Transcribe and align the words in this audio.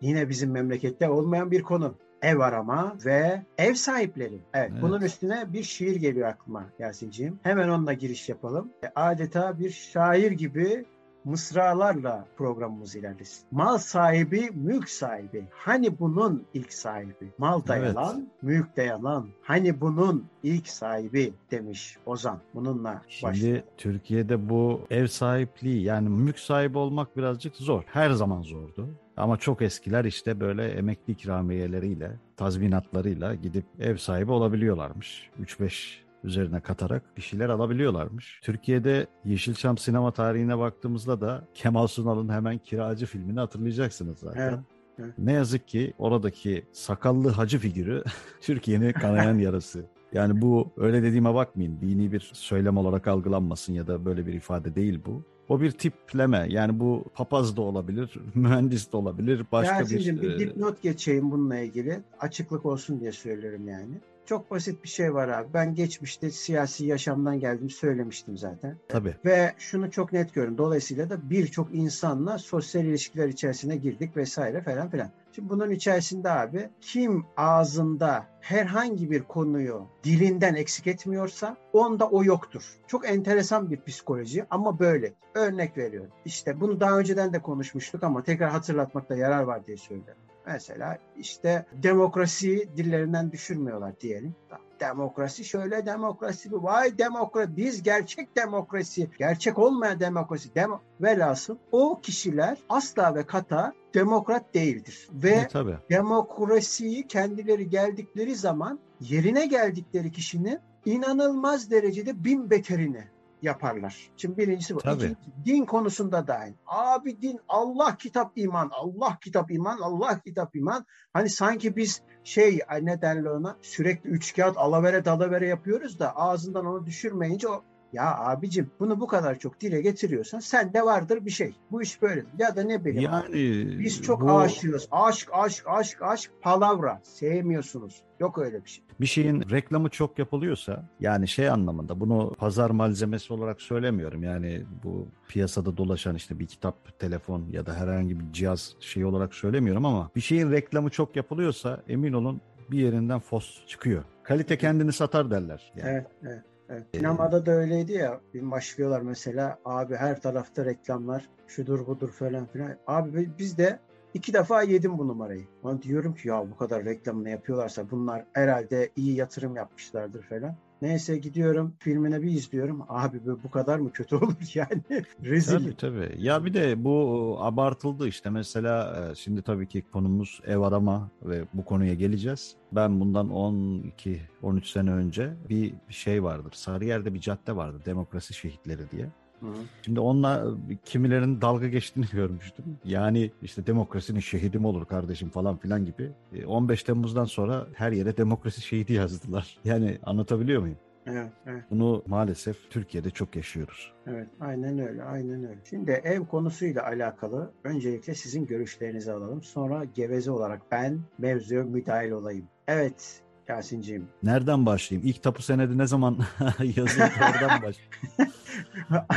yine 0.00 0.28
bizim 0.28 0.50
memlekette 0.50 1.08
olmayan 1.08 1.50
bir 1.50 1.62
konu. 1.62 1.94
Ev 2.22 2.38
arama 2.38 2.96
ve 3.04 3.42
ev 3.58 3.74
sahipleri. 3.74 4.40
Evet, 4.54 4.70
evet. 4.72 4.82
bunun 4.82 5.00
üstüne 5.00 5.52
bir 5.52 5.62
şiir 5.62 5.96
geliyor 5.96 6.28
aklıma 6.28 6.66
Yasin'ciğim. 6.78 7.40
Hemen 7.42 7.68
onunla 7.68 7.92
giriş 7.92 8.28
yapalım. 8.28 8.70
E, 8.84 8.86
adeta 8.94 9.58
bir 9.58 9.70
şair 9.70 10.32
gibi 10.32 10.84
mısralarla 11.24 12.26
programımız 12.36 12.96
ilerlesin. 12.96 13.46
Mal 13.50 13.78
sahibi, 13.78 14.50
mülk 14.54 14.88
sahibi. 14.90 15.44
Hani 15.50 15.98
bunun 15.98 16.46
ilk 16.54 16.72
sahibi? 16.72 17.32
Mal 17.38 17.66
da 17.66 17.76
evet. 17.76 17.86
yalan, 17.86 18.28
mülk 18.42 18.76
de 18.76 18.82
yalan. 18.82 19.28
Hani 19.42 19.80
bunun 19.80 20.26
ilk 20.42 20.68
sahibi 20.68 21.32
demiş 21.50 21.96
Ozan. 22.06 22.38
Bununla 22.54 23.02
Şimdi 23.08 23.32
başlayalım. 23.32 23.62
Türkiye'de 23.76 24.48
bu 24.48 24.80
ev 24.90 25.06
sahipliği 25.06 25.82
yani 25.82 26.08
mülk 26.08 26.38
sahibi 26.38 26.78
olmak 26.78 27.16
birazcık 27.16 27.56
zor. 27.56 27.82
Her 27.86 28.10
zaman 28.10 28.42
zordu. 28.42 28.88
Ama 29.20 29.36
çok 29.36 29.62
eskiler 29.62 30.04
işte 30.04 30.40
böyle 30.40 30.68
emekli 30.68 31.12
ikramiyeleriyle, 31.12 32.10
tazminatlarıyla 32.36 33.34
gidip 33.34 33.64
ev 33.80 33.96
sahibi 33.96 34.32
olabiliyorlarmış. 34.32 35.30
3-5 35.42 36.10
üzerine 36.24 36.60
katarak 36.60 37.16
bir 37.16 37.22
şeyler 37.22 37.48
alabiliyorlarmış. 37.48 38.40
Türkiye'de 38.42 39.06
Yeşilçam 39.24 39.78
sinema 39.78 40.12
tarihine 40.12 40.58
baktığımızda 40.58 41.20
da 41.20 41.44
Kemal 41.54 41.86
Sunal'ın 41.86 42.28
hemen 42.28 42.58
Kiracı 42.58 43.06
filmini 43.06 43.40
hatırlayacaksınız 43.40 44.18
zaten. 44.18 44.48
Evet. 44.48 44.58
Evet. 44.98 45.14
Ne 45.18 45.32
yazık 45.32 45.68
ki 45.68 45.92
oradaki 45.98 46.64
sakallı 46.72 47.28
hacı 47.28 47.58
figürü 47.58 48.04
Türkiye'nin 48.40 48.92
kanayan 48.92 49.38
yarası. 49.38 49.84
Yani 50.12 50.42
bu 50.42 50.72
öyle 50.76 51.02
dediğime 51.02 51.34
bakmayın. 51.34 51.80
Dini 51.80 52.12
bir 52.12 52.30
söylem 52.32 52.76
olarak 52.76 53.08
algılanmasın 53.08 53.72
ya 53.72 53.86
da 53.86 54.04
böyle 54.04 54.26
bir 54.26 54.32
ifade 54.32 54.74
değil 54.74 55.00
bu. 55.06 55.24
O 55.50 55.60
bir 55.60 55.70
tipleme. 55.70 56.46
Yani 56.48 56.80
bu 56.80 57.04
papaz 57.14 57.56
da 57.56 57.62
olabilir, 57.62 58.14
mühendis 58.34 58.92
de 58.92 58.96
olabilir, 58.96 59.46
başka 59.52 59.76
Yasin'cim, 59.76 60.22
bir... 60.22 60.22
bir 60.22 60.38
dipnot 60.38 60.82
geçeyim 60.82 61.30
bununla 61.30 61.58
ilgili. 61.58 62.00
Açıklık 62.20 62.66
olsun 62.66 63.00
diye 63.00 63.12
söylüyorum 63.12 63.68
yani. 63.68 63.94
Çok 64.30 64.50
basit 64.50 64.84
bir 64.84 64.88
şey 64.88 65.14
var 65.14 65.28
abi. 65.28 65.48
Ben 65.54 65.74
geçmişte 65.74 66.30
siyasi 66.30 66.86
yaşamdan 66.86 67.40
geldim 67.40 67.70
söylemiştim 67.70 68.38
zaten. 68.38 68.76
Tabii. 68.88 69.16
Ve 69.24 69.54
şunu 69.58 69.90
çok 69.90 70.12
net 70.12 70.34
görün. 70.34 70.58
Dolayısıyla 70.58 71.10
da 71.10 71.30
birçok 71.30 71.74
insanla 71.74 72.38
sosyal 72.38 72.84
ilişkiler 72.84 73.28
içerisine 73.28 73.76
girdik 73.76 74.16
vesaire 74.16 74.62
falan 74.62 74.90
filan. 74.90 75.10
Şimdi 75.32 75.48
bunun 75.48 75.70
içerisinde 75.70 76.30
abi 76.30 76.68
kim 76.80 77.24
ağzında 77.36 78.26
herhangi 78.40 79.10
bir 79.10 79.22
konuyu 79.22 79.86
dilinden 80.04 80.54
eksik 80.54 80.86
etmiyorsa 80.86 81.56
onda 81.72 82.08
o 82.08 82.24
yoktur. 82.24 82.62
Çok 82.86 83.08
enteresan 83.08 83.70
bir 83.70 83.80
psikoloji 83.84 84.44
ama 84.50 84.78
böyle. 84.78 85.12
Örnek 85.34 85.78
veriyorum. 85.78 86.10
İşte 86.24 86.60
bunu 86.60 86.80
daha 86.80 86.98
önceden 86.98 87.32
de 87.32 87.42
konuşmuştuk 87.42 88.02
ama 88.02 88.22
tekrar 88.22 88.50
hatırlatmakta 88.50 89.16
yarar 89.16 89.42
var 89.42 89.66
diye 89.66 89.76
söylüyorum. 89.76 90.22
Mesela 90.46 90.98
işte 91.16 91.66
demokrasiyi 91.72 92.68
dillerinden 92.76 93.32
düşürmüyorlar 93.32 94.00
diyelim. 94.00 94.34
Demokrasi 94.80 95.44
şöyle 95.44 95.86
demokrasi 95.86 96.50
bu. 96.50 96.62
Vay 96.62 96.98
demokrasi 96.98 97.56
biz 97.56 97.82
gerçek 97.82 98.36
demokrasi, 98.36 99.10
gerçek 99.18 99.58
olmayan 99.58 100.00
demokrasi. 100.00 100.54
Demo 100.54 100.80
Velhasıl 101.00 101.56
o 101.72 102.00
kişiler 102.02 102.58
asla 102.68 103.14
ve 103.14 103.26
kata 103.26 103.72
demokrat 103.94 104.54
değildir. 104.54 105.08
Ve 105.12 105.30
e, 105.30 105.48
tabii. 105.48 105.76
demokrasiyi 105.90 107.06
kendileri 107.06 107.68
geldikleri 107.68 108.36
zaman 108.36 108.78
yerine 109.00 109.46
geldikleri 109.46 110.12
kişinin 110.12 110.58
inanılmaz 110.84 111.70
derecede 111.70 112.24
bin 112.24 112.50
beterini 112.50 113.04
yaparlar. 113.42 114.10
Şimdi 114.16 114.36
birincisi 114.36 114.74
bu. 114.74 114.78
Tabii. 114.78 115.04
İkincisi, 115.04 115.44
din 115.44 115.64
konusunda 115.64 116.26
da 116.26 116.34
aynı. 116.34 116.54
Abi 116.66 117.22
din 117.22 117.40
Allah 117.48 117.96
kitap 117.96 118.32
iman, 118.36 118.70
Allah 118.72 119.18
kitap 119.20 119.50
iman, 119.50 119.78
Allah 119.78 120.20
kitap 120.20 120.56
iman. 120.56 120.86
Hani 121.12 121.28
sanki 121.28 121.76
biz 121.76 122.02
şey 122.24 122.60
ne 122.82 123.02
derler 123.02 123.30
ona 123.30 123.56
sürekli 123.62 124.10
üç 124.10 124.34
kağıt 124.36 124.56
alavere 124.56 125.04
dalavere 125.04 125.48
yapıyoruz 125.48 125.98
da 125.98 126.16
ağzından 126.16 126.66
onu 126.66 126.86
düşürmeyince 126.86 127.48
o 127.48 127.64
ya 127.92 128.18
abicim 128.18 128.70
bunu 128.80 129.00
bu 129.00 129.06
kadar 129.06 129.38
çok 129.38 129.60
dile 129.60 129.80
getiriyorsan 129.80 130.40
sen 130.40 130.72
de 130.72 130.82
vardır 130.82 131.24
bir 131.24 131.30
şey. 131.30 131.54
Bu 131.70 131.82
iş 131.82 132.02
böyle. 132.02 132.24
Ya 132.38 132.56
da 132.56 132.62
ne 132.62 132.84
bileyim. 132.84 133.10
Yani 133.12 133.78
biz 133.78 134.02
çok 134.02 134.20
bu... 134.20 134.38
aşığız. 134.38 134.88
Aşk, 134.90 135.28
aşk, 135.32 135.64
aşk, 135.66 136.02
aşk, 136.02 136.30
palavra. 136.42 137.00
Sevmiyorsunuz. 137.02 138.02
Yok 138.20 138.38
öyle 138.38 138.64
bir 138.64 138.70
şey. 138.70 138.84
Bir 139.00 139.06
şeyin 139.06 139.50
reklamı 139.50 139.88
çok 139.88 140.18
yapılıyorsa 140.18 140.88
yani 141.00 141.28
şey 141.28 141.48
anlamında 141.48 142.00
bunu 142.00 142.34
pazar 142.38 142.70
malzemesi 142.70 143.32
olarak 143.32 143.62
söylemiyorum. 143.62 144.22
Yani 144.22 144.62
bu 144.84 145.08
piyasada 145.28 145.76
dolaşan 145.76 146.14
işte 146.14 146.38
bir 146.38 146.46
kitap, 146.46 146.98
telefon 146.98 147.46
ya 147.50 147.66
da 147.66 147.74
herhangi 147.74 148.20
bir 148.20 148.32
cihaz 148.32 148.74
şey 148.80 149.04
olarak 149.04 149.34
söylemiyorum 149.34 149.84
ama 149.84 150.10
bir 150.16 150.20
şeyin 150.20 150.50
reklamı 150.50 150.90
çok 150.90 151.16
yapılıyorsa 151.16 151.82
emin 151.88 152.12
olun 152.12 152.40
bir 152.70 152.78
yerinden 152.78 153.20
fos 153.20 153.66
çıkıyor. 153.66 154.04
Kalite 154.22 154.58
kendini 154.58 154.92
satar 154.92 155.30
derler. 155.30 155.72
Yani. 155.76 155.90
Evet, 155.90 156.06
evet. 156.22 156.49
Evet. 156.70 156.86
Sinemada 156.94 157.46
da 157.46 157.52
öyleydi 157.52 157.92
ya. 157.92 158.20
Bir 158.34 158.50
başlıyorlar 158.50 159.00
mesela 159.00 159.58
abi 159.64 159.96
her 159.96 160.20
tarafta 160.20 160.64
reklamlar 160.64 161.28
şudur 161.46 161.86
budur 161.86 162.10
falan 162.10 162.46
filan. 162.46 162.76
Abi 162.86 163.30
biz 163.38 163.58
de 163.58 163.78
iki 164.14 164.32
defa 164.32 164.62
yedim 164.62 164.98
bu 164.98 165.08
numarayı. 165.08 165.44
Ben 165.64 165.82
diyorum 165.82 166.14
ki 166.14 166.28
ya 166.28 166.50
bu 166.50 166.56
kadar 166.56 166.84
reklamını 166.84 167.30
yapıyorlarsa 167.30 167.90
bunlar 167.90 168.24
herhalde 168.32 168.90
iyi 168.96 169.16
yatırım 169.16 169.56
yapmışlardır 169.56 170.22
falan. 170.22 170.56
Neyse 170.82 171.18
gidiyorum 171.18 171.74
filmine 171.78 172.22
bir 172.22 172.30
izliyorum. 172.30 172.84
Abi 172.88 173.20
bu 173.44 173.50
kadar 173.50 173.78
mı 173.78 173.92
kötü 173.92 174.16
olur 174.16 174.34
yani? 174.54 174.82
Rezil. 175.24 175.58
Tabii 175.58 175.76
tabii. 175.76 176.14
Ya 176.18 176.44
bir 176.44 176.54
de 176.54 176.84
bu 176.84 177.36
abartıldı 177.40 178.08
işte 178.08 178.30
mesela 178.30 179.06
e, 179.10 179.14
şimdi 179.14 179.42
tabii 179.42 179.68
ki 179.68 179.82
konumuz 179.92 180.40
ev 180.46 180.58
arama 180.58 181.10
ve 181.22 181.44
bu 181.54 181.64
konuya 181.64 181.94
geleceğiz. 181.94 182.56
Ben 182.72 183.00
bundan 183.00 183.28
12-13 183.28 184.72
sene 184.72 184.90
önce 184.90 185.34
bir 185.48 185.74
şey 185.88 186.22
vardır. 186.22 186.52
Sarıyer'de 186.52 187.14
bir 187.14 187.20
cadde 187.20 187.56
vardı 187.56 187.80
Demokrasi 187.86 188.34
Şehitleri 188.34 188.90
diye. 188.90 189.08
Hı. 189.40 189.46
Şimdi 189.82 190.00
onunla 190.00 190.46
kimilerin 190.84 191.40
dalga 191.40 191.68
geçtiğini 191.68 192.06
görmüştüm. 192.12 192.64
Yani 192.84 193.30
işte 193.42 193.66
demokrasinin 193.66 194.20
şehidim 194.20 194.64
olur 194.64 194.86
kardeşim 194.86 195.28
falan 195.28 195.56
filan 195.56 195.84
gibi. 195.84 196.12
15 196.46 196.82
e, 196.82 196.86
Temmuz'dan 196.86 197.24
sonra 197.24 197.66
her 197.74 197.92
yere 197.92 198.16
demokrasi 198.16 198.60
şehidi 198.60 198.92
yazdılar. 198.92 199.58
Yani 199.64 199.98
anlatabiliyor 200.02 200.60
muyum? 200.60 200.76
Evet, 201.06 201.32
evet. 201.46 201.62
Bunu 201.70 202.02
maalesef 202.06 202.70
Türkiye'de 202.70 203.10
çok 203.10 203.36
yaşıyoruz. 203.36 203.92
Evet, 204.06 204.28
aynen 204.40 204.78
öyle, 204.78 205.02
aynen 205.02 205.44
öyle. 205.44 205.58
Şimdi 205.70 205.90
ev 205.90 206.26
konusuyla 206.26 206.84
alakalı 206.84 207.52
öncelikle 207.64 208.14
sizin 208.14 208.46
görüşlerinizi 208.46 209.12
alalım. 209.12 209.42
Sonra 209.42 209.84
geveze 209.84 210.30
olarak 210.30 210.62
ben 210.70 211.00
mevzuya 211.18 211.64
müdahil 211.64 212.10
olayım. 212.10 212.48
Evet, 212.68 213.22
Yasin'ciğim. 213.50 214.08
Nereden 214.22 214.66
başlayayım? 214.66 215.08
İlk 215.08 215.22
tapu 215.22 215.42
senedi 215.42 215.78
ne 215.78 215.86
zaman 215.86 216.18
yazıldı 216.76 217.10
oradan 217.20 217.62
başlayayım. 217.62 218.34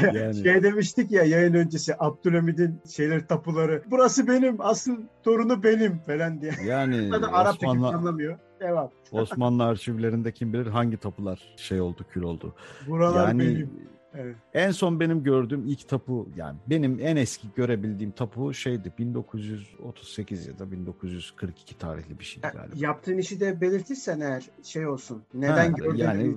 yani. 0.19 0.43
Şey 0.43 0.63
demiştik 0.63 1.11
ya 1.11 1.23
yayın 1.23 1.53
öncesi 1.53 1.95
Abdülhamid'in 1.99 2.81
şeyler 2.89 3.27
tapuları. 3.27 3.83
Burası 3.91 4.27
benim 4.27 4.61
asıl 4.61 4.97
torunu 5.23 5.63
benim 5.63 5.99
falan 5.99 6.41
diye. 6.41 6.53
Yani 6.65 7.15
Osmanlı 7.49 7.87
anlamıyor. 7.87 8.39
Devam. 8.59 8.91
Osmanlı 9.11 9.63
arşivlerinde 9.63 10.31
kim 10.31 10.53
bilir 10.53 10.67
hangi 10.67 10.97
tapular 10.97 11.39
şey 11.57 11.81
oldu 11.81 12.05
kül 12.09 12.21
oldu. 12.21 12.55
Buralar 12.87 13.27
yani, 13.27 13.39
benim. 13.39 13.92
Evet. 14.15 14.35
En 14.53 14.71
son 14.71 14.99
benim 14.99 15.23
gördüğüm 15.23 15.65
ilk 15.65 15.87
tapu 15.87 16.29
yani 16.35 16.57
benim 16.69 16.99
en 17.01 17.15
eski 17.15 17.47
görebildiğim 17.55 18.11
tapu 18.11 18.53
şeydi 18.53 18.93
1938 18.97 20.47
ya 20.47 20.59
da 20.59 20.71
1942 20.71 21.77
tarihli 21.77 22.19
bir 22.19 22.23
şey 22.23 22.41
galiba. 22.41 22.75
Yaptığın 22.75 23.17
işi 23.17 23.39
de 23.39 23.61
belirtirsen 23.61 24.19
eğer 24.19 24.49
şey 24.63 24.87
olsun. 24.87 25.23
Neden 25.33 25.71
ha, 25.71 25.77
gördüğünü 25.77 26.01
yani, 26.01 26.35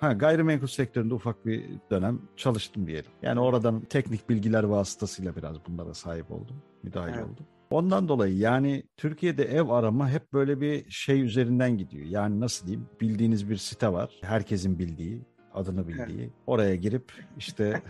ha, 0.00 0.12
Gayrimenkul 0.12 0.66
sektöründe 0.66 1.14
ufak 1.14 1.46
bir 1.46 1.64
dönem 1.90 2.20
çalıştım 2.36 2.86
diyelim. 2.86 3.10
Yani 3.22 3.40
oradan 3.40 3.80
teknik 3.80 4.28
bilgiler 4.28 4.64
vasıtasıyla 4.64 5.36
biraz 5.36 5.56
bunlara 5.68 5.94
sahip 5.94 6.30
oldum. 6.30 6.56
Müdahil 6.82 7.14
evet. 7.14 7.24
oldum. 7.24 7.46
Ondan 7.70 8.08
dolayı 8.08 8.36
yani 8.36 8.82
Türkiye'de 8.96 9.44
ev 9.44 9.68
arama 9.68 10.10
hep 10.10 10.32
böyle 10.32 10.60
bir 10.60 10.90
şey 10.90 11.22
üzerinden 11.22 11.78
gidiyor. 11.78 12.06
Yani 12.06 12.40
nasıl 12.40 12.66
diyeyim 12.66 12.88
bildiğiniz 13.00 13.50
bir 13.50 13.56
site 13.56 13.92
var. 13.92 14.10
Herkesin 14.20 14.78
bildiği, 14.78 15.22
adını 15.58 15.88
bildiği. 15.88 16.30
Oraya 16.46 16.74
girip 16.74 17.12
işte 17.38 17.82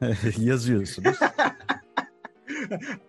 yazıyorsunuz. 0.38 1.16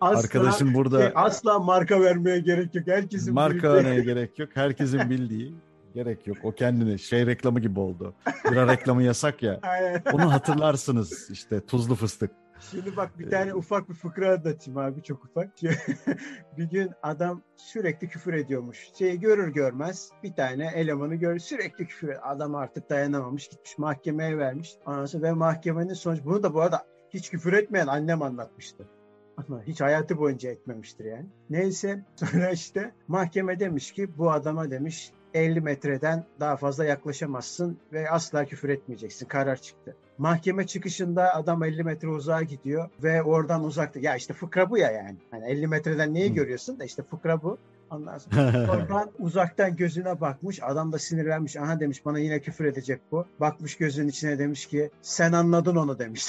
asla, 0.00 0.18
Arkadaşın 0.18 0.74
burada 0.74 1.00
şey, 1.00 1.12
asla 1.14 1.58
marka 1.58 2.00
vermeye 2.00 2.40
gerek 2.40 2.74
yok. 2.74 2.86
Herkesin 2.86 3.34
marka 3.34 3.74
vermeye 3.74 4.00
gerek 4.00 4.38
yok. 4.38 4.48
Herkesin 4.54 5.10
bildiği 5.10 5.54
gerek 5.94 6.26
yok. 6.26 6.36
O 6.42 6.52
kendini 6.52 6.98
şey 6.98 7.26
reklamı 7.26 7.60
gibi 7.60 7.80
oldu. 7.80 8.14
Bira 8.50 8.72
reklamı 8.72 9.02
yasak 9.02 9.42
ya. 9.42 9.60
Onu 10.12 10.32
hatırlarsınız 10.32 11.30
işte 11.30 11.66
tuzlu 11.66 11.94
fıstık. 11.94 12.30
Şimdi 12.70 12.96
bak 12.96 13.18
bir 13.18 13.30
tane 13.30 13.54
ufak 13.54 13.88
bir 13.88 13.94
fıkra 13.94 14.28
anlatayım 14.28 14.78
abi 14.78 15.02
çok 15.02 15.24
ufak. 15.24 15.50
bir 16.58 16.64
gün 16.64 16.90
adam 17.02 17.42
sürekli 17.56 18.08
küfür 18.08 18.34
ediyormuş. 18.34 18.88
Şeyi 18.94 19.20
görür 19.20 19.48
görmez 19.48 20.10
bir 20.22 20.34
tane 20.34 20.72
elemanı 20.74 21.14
gör 21.14 21.38
sürekli 21.38 21.86
küfür 21.86 22.08
ediyor. 22.08 22.22
Adam 22.24 22.54
artık 22.54 22.90
dayanamamış 22.90 23.48
gitmiş 23.48 23.78
mahkemeye 23.78 24.38
vermiş. 24.38 24.74
Ondan 24.86 25.06
sonra 25.06 25.22
ve 25.22 25.32
mahkemenin 25.32 25.94
sonuç 25.94 26.20
bunu 26.24 26.42
da 26.42 26.54
bu 26.54 26.60
arada 26.60 26.86
hiç 27.10 27.30
küfür 27.30 27.52
etmeyen 27.52 27.86
annem 27.86 28.22
anlatmıştı. 28.22 28.88
Ama 29.36 29.62
hiç 29.62 29.80
hayatı 29.80 30.18
boyunca 30.18 30.50
etmemiştir 30.50 31.04
yani. 31.04 31.26
Neyse 31.50 32.04
sonra 32.16 32.50
işte 32.50 32.92
mahkeme 33.08 33.60
demiş 33.60 33.92
ki 33.92 34.18
bu 34.18 34.30
adama 34.30 34.70
demiş 34.70 35.12
50 35.34 35.60
metreden 35.60 36.24
daha 36.40 36.56
fazla 36.56 36.84
yaklaşamazsın 36.84 37.78
ve 37.92 38.10
asla 38.10 38.44
küfür 38.44 38.68
etmeyeceksin. 38.68 39.26
Karar 39.26 39.56
çıktı. 39.56 39.96
Mahkeme 40.18 40.66
çıkışında 40.66 41.34
adam 41.34 41.64
50 41.64 41.84
metre 41.84 42.08
uzağa 42.08 42.42
gidiyor 42.42 42.88
ve 43.02 43.22
oradan 43.22 43.64
uzakta. 43.64 44.00
Ya 44.00 44.16
işte 44.16 44.34
fıkra 44.34 44.70
bu 44.70 44.78
ya 44.78 44.90
yani. 44.90 45.16
Hani 45.30 45.44
50 45.44 45.66
metreden 45.66 46.14
neyi 46.14 46.34
görüyorsun 46.34 46.78
da 46.78 46.84
işte 46.84 47.02
fıkra 47.02 47.42
bu. 47.42 47.58
Ondan 47.90 48.18
sonra 48.18 48.70
oradan 48.70 49.10
uzaktan 49.18 49.76
gözüne 49.76 50.20
bakmış. 50.20 50.62
Adam 50.62 50.92
da 50.92 50.98
sinirlenmiş. 50.98 51.56
Aha 51.56 51.80
demiş 51.80 52.04
bana 52.04 52.18
yine 52.18 52.40
küfür 52.40 52.64
edecek 52.64 53.00
bu. 53.12 53.26
Bakmış 53.40 53.76
gözünün 53.76 54.08
içine 54.08 54.38
demiş 54.38 54.66
ki 54.66 54.90
sen 55.02 55.32
anladın 55.32 55.76
onu 55.76 55.98
demiş. 55.98 56.26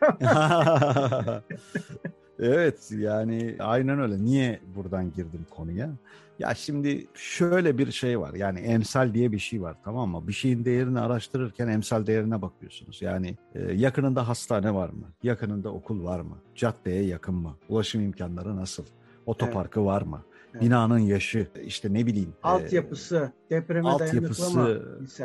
evet 2.38 2.90
yani 2.90 3.56
aynen 3.58 4.00
öyle. 4.00 4.24
Niye 4.24 4.60
buradan 4.76 5.12
girdim 5.12 5.46
konuya? 5.50 5.90
Ya 6.38 6.54
şimdi 6.54 7.06
şöyle 7.14 7.78
bir 7.78 7.92
şey 7.92 8.20
var. 8.20 8.34
Yani 8.34 8.60
emsal 8.60 9.14
diye 9.14 9.32
bir 9.32 9.38
şey 9.38 9.62
var 9.62 9.76
tamam 9.84 10.10
mı? 10.10 10.28
Bir 10.28 10.32
şeyin 10.32 10.64
değerini 10.64 11.00
araştırırken 11.00 11.68
emsal 11.68 12.06
değerine 12.06 12.42
bakıyorsunuz. 12.42 13.02
Yani 13.02 13.36
e, 13.54 13.72
yakınında 13.72 14.28
hastane 14.28 14.74
var 14.74 14.88
mı? 14.88 15.06
Yakınında 15.22 15.72
okul 15.72 16.04
var 16.04 16.20
mı? 16.20 16.38
Caddeye 16.54 17.02
yakın 17.04 17.34
mı? 17.34 17.56
Ulaşım 17.68 18.00
imkanları 18.00 18.56
nasıl? 18.56 18.84
Otoparkı 19.26 19.80
evet. 19.80 19.86
var 19.86 20.02
mı? 20.02 20.22
Evet. 20.52 20.62
Binanın 20.62 20.98
yaşı, 20.98 21.46
işte 21.64 21.94
ne 21.94 22.06
bileyim. 22.06 22.34
Altyapısı, 22.42 23.32
e, 23.50 23.50
depreme 23.50 23.88
altyapısı, 23.88 24.58
mı? 24.58 24.78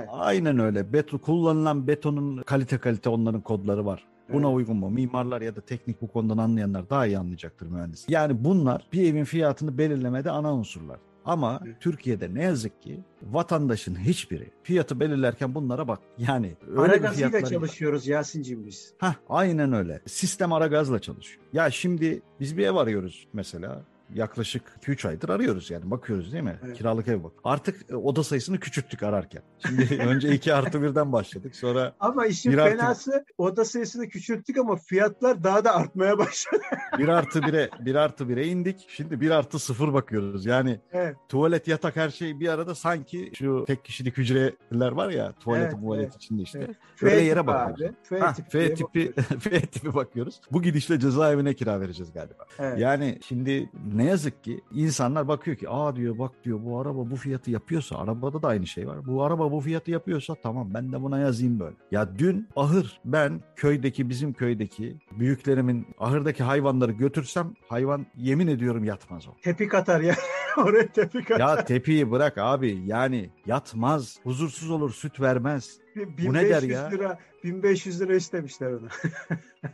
Aynen 0.07 0.59
öyle. 0.59 0.93
Beton, 0.93 1.17
kullanılan 1.17 1.87
betonun 1.87 2.41
kalite 2.41 2.77
kalite 2.77 3.09
onların 3.09 3.41
kodları 3.41 3.85
var. 3.85 4.07
Buna 4.33 4.47
evet. 4.47 4.57
uygun 4.57 4.77
mu? 4.77 4.89
Mimarlar 4.89 5.41
ya 5.41 5.55
da 5.55 5.61
teknik 5.61 6.01
bu 6.01 6.07
konudan 6.07 6.37
anlayanlar 6.37 6.89
daha 6.89 7.05
iyi 7.05 7.17
anlayacaktır 7.17 7.67
mühendis. 7.67 8.05
Yani 8.09 8.43
bunlar 8.43 8.87
bir 8.93 9.09
evin 9.13 9.23
fiyatını 9.23 9.77
belirlemede 9.77 10.31
ana 10.31 10.53
unsurlar. 10.53 10.99
Ama. 11.25 11.61
Türkiye'de 11.79 12.33
ne 12.33 12.43
yazık 12.43 12.81
ki 12.81 12.99
vatandaşın 13.23 13.95
hiçbiri 13.95 14.51
fiyatı 14.63 14.99
belirlerken 14.99 15.55
bunlara 15.55 15.87
bak. 15.87 15.99
Yani 16.17 16.55
öyle 16.67 16.81
ara 16.81 17.11
fiyatlar 17.11 17.45
çalışıyoruz 17.45 18.07
Yasin'cim 18.07 18.65
biz. 18.65 18.93
Hah 18.97 19.15
aynen 19.29 19.73
öyle. 19.73 20.01
Sistem 20.05 20.53
ara 20.53 20.67
gazla 20.67 20.99
çalışıyor. 20.99 21.43
Ya 21.53 21.71
şimdi 21.71 22.21
biz 22.39 22.57
bir 22.57 22.67
ev 22.67 22.75
arıyoruz 22.75 23.27
mesela 23.33 23.83
yaklaşık 24.13 24.63
2-3 24.81 25.07
aydır 25.07 25.29
arıyoruz 25.29 25.71
yani 25.71 25.91
bakıyoruz 25.91 26.33
değil 26.33 26.43
mi? 26.43 26.59
Evet. 26.65 26.77
Kiralık 26.77 27.07
ev 27.07 27.23
bak. 27.23 27.31
Artık 27.43 27.91
e, 27.91 27.95
oda 27.95 28.23
sayısını 28.23 28.59
küçülttük 28.59 29.03
ararken. 29.03 29.41
Şimdi 29.67 30.03
önce 30.07 30.29
2 30.29 30.53
artı 30.53 30.77
1'den 30.77 31.11
başladık 31.11 31.55
sonra 31.55 31.95
Ama 31.99 32.25
işin 32.25 32.51
fenası 32.51 33.11
artı... 33.11 33.25
oda 33.37 33.65
sayısını 33.65 34.09
küçülttük 34.09 34.57
ama 34.57 34.75
fiyatlar 34.75 35.43
daha 35.43 35.65
da 35.65 35.75
artmaya 35.75 36.17
başladı. 36.17 36.61
1 36.97 37.07
artı 37.07 37.39
1'e 37.39 37.69
1 37.85 37.95
artı 37.95 38.23
1'e 38.23 38.45
indik. 38.45 38.85
Şimdi 38.89 39.21
1 39.21 39.31
artı 39.31 39.59
0 39.59 39.93
bakıyoruz. 39.93 40.45
Yani 40.45 40.79
evet. 40.91 41.15
tuvalet 41.29 41.67
yatak 41.67 41.95
her 41.95 42.09
şey 42.09 42.39
bir 42.39 42.47
arada 42.47 42.75
sanki 42.75 43.31
şu 43.35 43.63
tek 43.67 43.85
kişilik 43.85 44.17
hücreler 44.17 44.91
var 44.91 45.09
ya 45.09 45.33
tuvalet 45.33 45.63
evet, 45.63 45.81
tuvalet 45.81 46.03
evet, 46.03 46.15
içinde 46.15 46.41
işte. 46.41 46.59
Evet. 46.59 46.77
Öyle 47.01 47.21
yere 47.21 47.47
bakıyoruz. 47.47 47.95
F, 48.03 48.19
ha, 48.19 48.33
F 48.49 48.73
tipi 48.73 49.13
F 49.39 49.61
tipi 49.61 49.93
bakıyoruz. 49.93 50.41
Bu 50.51 50.61
gidişle 50.61 50.99
cezaevine 50.99 51.53
kira 51.53 51.81
vereceğiz 51.81 52.13
galiba. 52.13 52.45
Evet. 52.59 52.79
Yani 52.79 53.19
şimdi 53.27 53.69
ne 53.99 54.05
yazık 54.05 54.43
ki 54.43 54.61
insanlar 54.71 55.27
bakıyor 55.27 55.57
ki 55.57 55.69
aa 55.69 55.95
diyor 55.95 56.19
bak 56.19 56.31
diyor 56.43 56.59
bu 56.63 56.79
araba 56.79 57.11
bu 57.11 57.15
fiyatı 57.15 57.51
yapıyorsa 57.51 57.97
arabada 57.97 58.41
da 58.43 58.47
aynı 58.47 58.67
şey 58.67 58.87
var. 58.87 59.05
Bu 59.05 59.23
araba 59.23 59.51
bu 59.51 59.61
fiyatı 59.61 59.91
yapıyorsa 59.91 60.35
tamam 60.35 60.73
ben 60.73 60.91
de 60.91 61.01
buna 61.01 61.19
yazayım 61.19 61.59
böyle. 61.59 61.75
Ya 61.91 62.17
dün 62.17 62.47
ahır 62.55 62.99
ben 63.05 63.41
köydeki 63.55 64.09
bizim 64.09 64.33
köydeki 64.33 64.97
büyüklerimin 65.19 65.87
ahırdaki 65.99 66.43
hayvanları 66.43 66.91
götürsem 66.91 67.53
hayvan 67.67 68.05
yemin 68.15 68.47
ediyorum 68.47 68.83
yatmaz 68.83 69.27
o. 69.27 69.31
Tepik 69.41 69.73
atar 69.73 70.01
ya. 70.01 70.15
Oraya 70.57 70.87
tepik 70.87 71.31
atar. 71.31 71.57
Ya 71.57 71.65
tepiyi 71.65 72.11
bırak 72.11 72.37
abi 72.37 72.81
yani 72.85 73.29
yatmaz. 73.45 74.19
Huzursuz 74.23 74.71
olur 74.71 74.93
süt 74.93 75.21
vermez. 75.21 75.77
bu 75.95 76.33
ne 76.33 76.49
der 76.49 76.61
ya? 76.61 76.89
Lira, 76.89 77.19
1500 77.43 78.01
lira 78.01 78.15
istemişler 78.15 78.71
ona. 78.71 78.89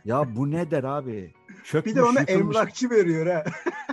ya 0.04 0.36
bu 0.36 0.50
ne 0.50 0.70
der 0.70 0.84
abi? 0.84 1.34
Çökmüş, 1.64 1.94
bir 1.94 2.00
de 2.00 2.04
ona 2.04 2.20
yıkılmış. 2.20 2.56
emlakçı 2.56 2.90
veriyor 2.90 3.26
ha. 3.26 3.44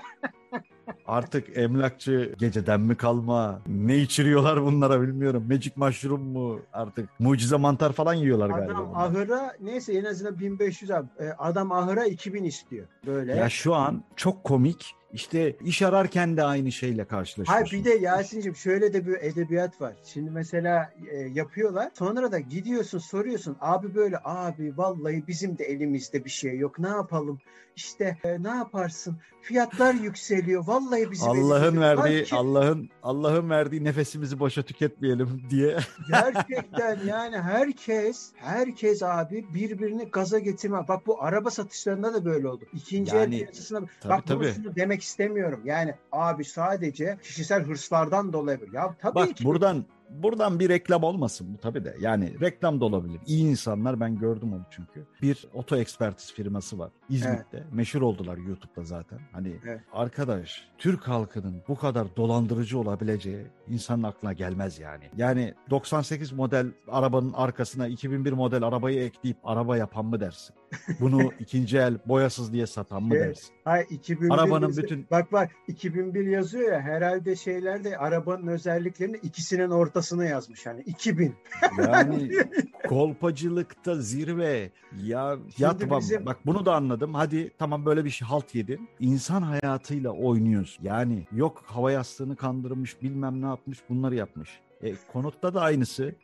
Artık 1.08 1.58
emlakçı 1.58 2.36
geceden 2.40 2.82
mi 2.82 2.98
kalma? 2.98 3.60
Ne 3.68 3.98
içiriyorlar 3.98 4.64
bunlara 4.64 5.02
bilmiyorum. 5.02 5.46
Magic 5.50 5.72
mushroom 5.76 6.22
mu? 6.22 6.60
Artık 6.74 7.10
mucize 7.20 7.56
mantar 7.56 7.94
falan 7.94 8.14
yiyorlar 8.14 8.46
adam 8.50 8.60
galiba. 8.60 8.74
Adam 8.74 8.96
ahıra 8.96 9.54
neyse 9.62 9.94
en 9.94 10.06
azından 10.06 10.40
1500 10.40 10.92
abi. 10.92 11.08
E, 11.20 11.30
adam 11.38 11.72
ahıra 11.72 12.06
2000 12.06 12.44
istiyor. 12.44 12.88
Böyle. 13.06 13.36
Ya 13.36 13.50
şu 13.50 13.76
an 13.76 14.04
çok 14.16 14.44
komik 14.44 14.96
işte 15.14 15.56
iş 15.64 15.82
ararken 15.82 16.38
de 16.38 16.44
aynı 16.44 16.72
şeyle 16.72 17.06
karşılaşıyorsun. 17.06 17.54
Hayır 17.54 17.72
bir 17.72 17.92
de 17.92 18.06
Yasin'cim 18.06 18.56
şöyle 18.56 18.94
de 18.94 19.08
bir 19.08 19.14
edebiyat 19.14 19.82
var. 19.82 19.94
Şimdi 20.04 20.32
mesela 20.32 20.94
e, 21.12 21.18
yapıyorlar. 21.18 21.92
Sonra 21.94 22.32
da 22.32 22.40
gidiyorsun 22.40 23.00
soruyorsun. 23.00 23.58
Abi 23.62 23.96
böyle 23.96 24.18
abi 24.24 24.78
vallahi 24.78 25.28
bizim 25.28 25.58
de 25.58 25.64
elimizde 25.64 26.26
bir 26.26 26.30
şey 26.30 26.58
yok. 26.58 26.80
Ne 26.80 26.88
yapalım? 26.88 27.40
İşte 27.76 28.18
e, 28.24 28.44
ne 28.44 28.50
yaparsın? 28.50 29.18
Fiyatlar 29.42 29.94
yükseliyor. 29.94 30.68
Vallahi 30.68 31.12
bizim 31.12 31.30
Allah'ın 31.30 31.82
verdiği 31.82 32.18
Herkes... 32.18 32.34
Allah'ın 32.34 32.90
Allah'ın 33.04 33.50
verdiği 33.50 33.84
nefesimizi 33.84 34.40
boşa 34.40 34.64
tüketmeyelim 34.64 35.42
diye. 35.50 35.78
Gerçekten 36.10 37.00
yani 37.08 37.38
herkes 37.38 38.32
herkes 38.36 39.04
abi 39.04 39.46
birbirini 39.54 40.06
gaza 40.06 40.40
getirme. 40.40 40.88
Bak 40.88 41.08
bu 41.08 41.24
araba 41.24 41.50
satışlarında 41.50 42.14
da 42.14 42.26
böyle 42.26 42.48
oldu. 42.48 42.66
İkinci 42.74 43.16
yani, 43.16 43.36
el 43.36 43.42
piyasasına 43.42 43.80
tabii, 43.80 44.10
bak 44.10 44.28
tabii. 44.28 44.54
demek 44.76 45.03
istemiyorum. 45.04 45.62
Yani 45.66 45.94
abi 46.12 46.46
sadece 46.46 47.18
kişisel 47.24 47.64
hırslardan 47.64 48.34
dolayı. 48.34 48.60
Ya 48.74 48.96
tabii 49.02 49.16
Bak, 49.16 49.36
ki. 49.36 49.46
buradan 49.46 49.86
buradan 50.10 50.60
bir 50.60 50.70
reklam 50.70 51.04
olmasın 51.04 51.48
bu 51.54 51.58
tabii 51.58 51.86
de. 51.86 51.98
Yani 52.00 52.40
reklam 52.42 52.82
da 52.82 52.86
olabilir. 52.86 53.20
İyi 53.28 53.46
insanlar 53.46 54.00
ben 54.00 54.20
gördüm 54.20 54.54
onu 54.54 54.66
çünkü. 54.70 55.06
Bir 55.22 55.48
oto 55.54 55.76
ekspertiz 55.76 56.34
firması 56.34 56.80
var 56.80 56.92
İzmit'te. 57.10 57.58
Evet. 57.58 57.74
Meşhur 57.74 58.02
oldular 58.02 58.38
YouTube'da 58.38 58.84
zaten. 58.84 59.20
Hani 59.32 59.60
evet. 59.66 59.82
arkadaş 59.94 60.68
Türk 60.78 61.08
halkının 61.08 61.62
bu 61.68 61.76
kadar 61.76 62.16
dolandırıcı 62.16 62.80
olabileceği 62.80 63.46
insanın 63.68 64.04
aklına 64.04 64.34
gelmez 64.34 64.80
yani. 64.80 65.10
Yani 65.18 65.54
98 65.70 66.32
model 66.32 66.68
arabanın 66.88 67.34
arkasına 67.34 67.88
2001 67.88 68.34
model 68.34 68.64
arabayı 68.64 69.04
ekleyip 69.04 69.38
araba 69.44 69.78
yapan 69.78 70.06
mı 70.06 70.20
dersin? 70.20 70.56
Bunu 71.00 71.32
ikinci 71.40 71.78
el 71.78 71.98
boyasız 72.06 72.54
diye 72.54 72.68
satan 72.68 73.04
mı 73.04 73.16
şey, 73.16 73.20
dersin? 73.20 73.54
Hayır 73.66 73.88
2001 73.90 74.34
Arabanın 74.34 74.68
yazıyor. 74.68 74.88
bütün 74.88 75.08
Bak 75.12 75.32
bak 75.32 75.52
2001 75.68 76.26
yazıyor 76.26 76.72
ya 76.72 76.82
herhalde 76.82 77.36
şeylerde 77.36 77.98
arabanın 77.98 78.48
özelliklerini 78.48 79.18
ikisinin 79.18 79.70
ortasına 79.70 80.26
yazmış 80.26 80.66
hani 80.66 80.82
2000. 80.82 81.36
Yani 81.78 82.32
kolpacılıkta 82.88 83.96
zirve. 83.96 84.72
Ya 85.04 85.38
yatmam. 85.58 86.00
Bizim... 86.00 86.26
Bak 86.26 86.38
bunu 86.46 86.66
da 86.66 86.76
anladım. 86.76 87.14
Hadi 87.14 87.52
tamam 87.58 87.86
böyle 87.86 88.06
bir 88.06 88.10
şey 88.10 88.28
halt 88.28 88.56
yedin. 88.56 88.90
İnsan 89.00 89.42
hayatıyla 89.42 90.12
oynuyorsun. 90.12 90.84
Yani 90.84 91.28
yok 91.32 91.64
hava 91.66 91.92
yastığını 91.92 92.36
kandırmış 92.36 93.02
bilmem 93.02 93.42
ne 93.42 93.46
yapmış 93.46 93.80
bunları 93.90 94.16
yapmış. 94.16 94.60
E, 94.82 94.96
konutta 95.14 95.54
da 95.54 95.62
aynısı. 95.62 96.16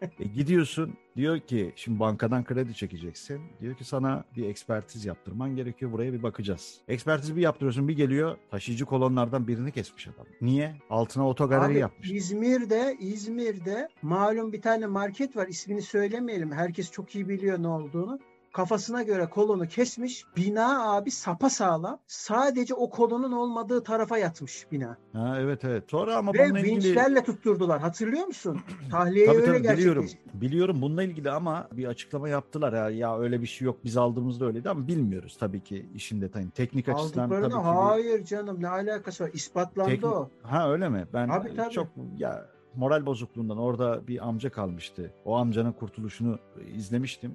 E 0.20 0.24
gidiyorsun 0.24 0.94
diyor 1.16 1.40
ki 1.40 1.72
şimdi 1.76 2.00
bankadan 2.00 2.44
kredi 2.44 2.74
çekeceksin. 2.74 3.40
Diyor 3.60 3.74
ki 3.74 3.84
sana 3.84 4.24
bir 4.36 4.48
ekspertiz 4.48 5.04
yaptırman 5.04 5.56
gerekiyor. 5.56 5.92
Buraya 5.92 6.12
bir 6.12 6.22
bakacağız. 6.22 6.80
Ekspertizi 6.88 7.36
bir 7.36 7.40
yaptırıyorsun 7.40 7.88
bir 7.88 7.96
geliyor 7.96 8.36
taşıyıcı 8.50 8.84
kolonlardan 8.84 9.48
birini 9.48 9.72
kesmiş 9.72 10.08
adam. 10.08 10.26
Niye? 10.40 10.76
Altına 10.90 11.28
otogaleri 11.28 11.72
Abi 11.72 11.78
yapmış. 11.78 12.10
İzmir'de 12.10 12.96
İzmir'de 13.00 13.88
malum 14.02 14.52
bir 14.52 14.62
tane 14.62 14.86
market 14.86 15.36
var. 15.36 15.48
İsmini 15.48 15.82
söylemeyelim. 15.82 16.52
Herkes 16.52 16.90
çok 16.90 17.14
iyi 17.14 17.28
biliyor 17.28 17.62
ne 17.62 17.68
olduğunu. 17.68 18.18
Kafasına 18.54 19.02
göre 19.02 19.26
kolonu 19.26 19.68
kesmiş. 19.68 20.24
Bina 20.36 20.92
abi 20.92 21.10
sapa 21.10 21.50
sağlam. 21.50 21.98
Sadece 22.06 22.74
o 22.74 22.90
kolonun 22.90 23.32
olmadığı 23.32 23.82
tarafa 23.82 24.18
yatmış 24.18 24.66
bina. 24.72 24.96
Ha, 25.12 25.36
evet 25.40 25.64
evet. 25.64 25.84
Sonra 25.88 26.16
ama 26.16 26.32
Ve 26.32 26.38
bununla 26.38 26.60
ilgili... 26.60 26.74
vinçlerle 26.74 27.24
tutturdular. 27.24 27.80
Hatırlıyor 27.80 28.26
musun? 28.26 28.60
Tahliye 28.90 29.26
Tabii 29.26 29.36
öyle 29.36 29.62
tabii 29.62 29.78
biliyorum. 29.78 30.08
Biliyorum 30.34 30.82
bununla 30.82 31.02
ilgili 31.02 31.30
ama 31.30 31.68
bir 31.72 31.84
açıklama 31.86 32.28
yaptılar 32.28 32.72
ya 32.72 32.90
ya 32.90 33.18
öyle 33.18 33.42
bir 33.42 33.46
şey 33.46 33.66
yok 33.66 33.78
biz 33.84 33.96
aldığımızda 33.96 34.46
öyleydi 34.46 34.70
ama 34.70 34.88
bilmiyoruz 34.88 35.36
tabii 35.40 35.64
ki 35.64 35.86
işin 35.94 36.20
detayını. 36.20 36.50
Teknik 36.50 36.88
açıdan 36.88 37.30
tabii 37.30 37.42
ki 37.42 37.50
bir- 37.50 37.62
hayır 37.62 38.24
canım 38.24 38.62
ne 38.62 38.68
alakası 38.68 39.24
var? 39.24 39.30
İspatlandı 39.32 39.90
Teknik- 39.90 40.06
o. 40.06 40.30
Ha 40.42 40.70
öyle 40.70 40.88
mi? 40.88 41.06
Ben 41.12 41.28
Tabii, 41.28 41.56
tabii. 41.56 41.70
çok 41.72 41.88
ya 42.18 42.46
moral 42.74 43.06
bozukluğundan 43.06 43.58
orada 43.58 44.08
bir 44.08 44.28
amca 44.28 44.50
kalmıştı. 44.50 45.12
O 45.24 45.36
amcanın 45.36 45.72
kurtuluşunu 45.72 46.38
izlemiştim. 46.74 47.34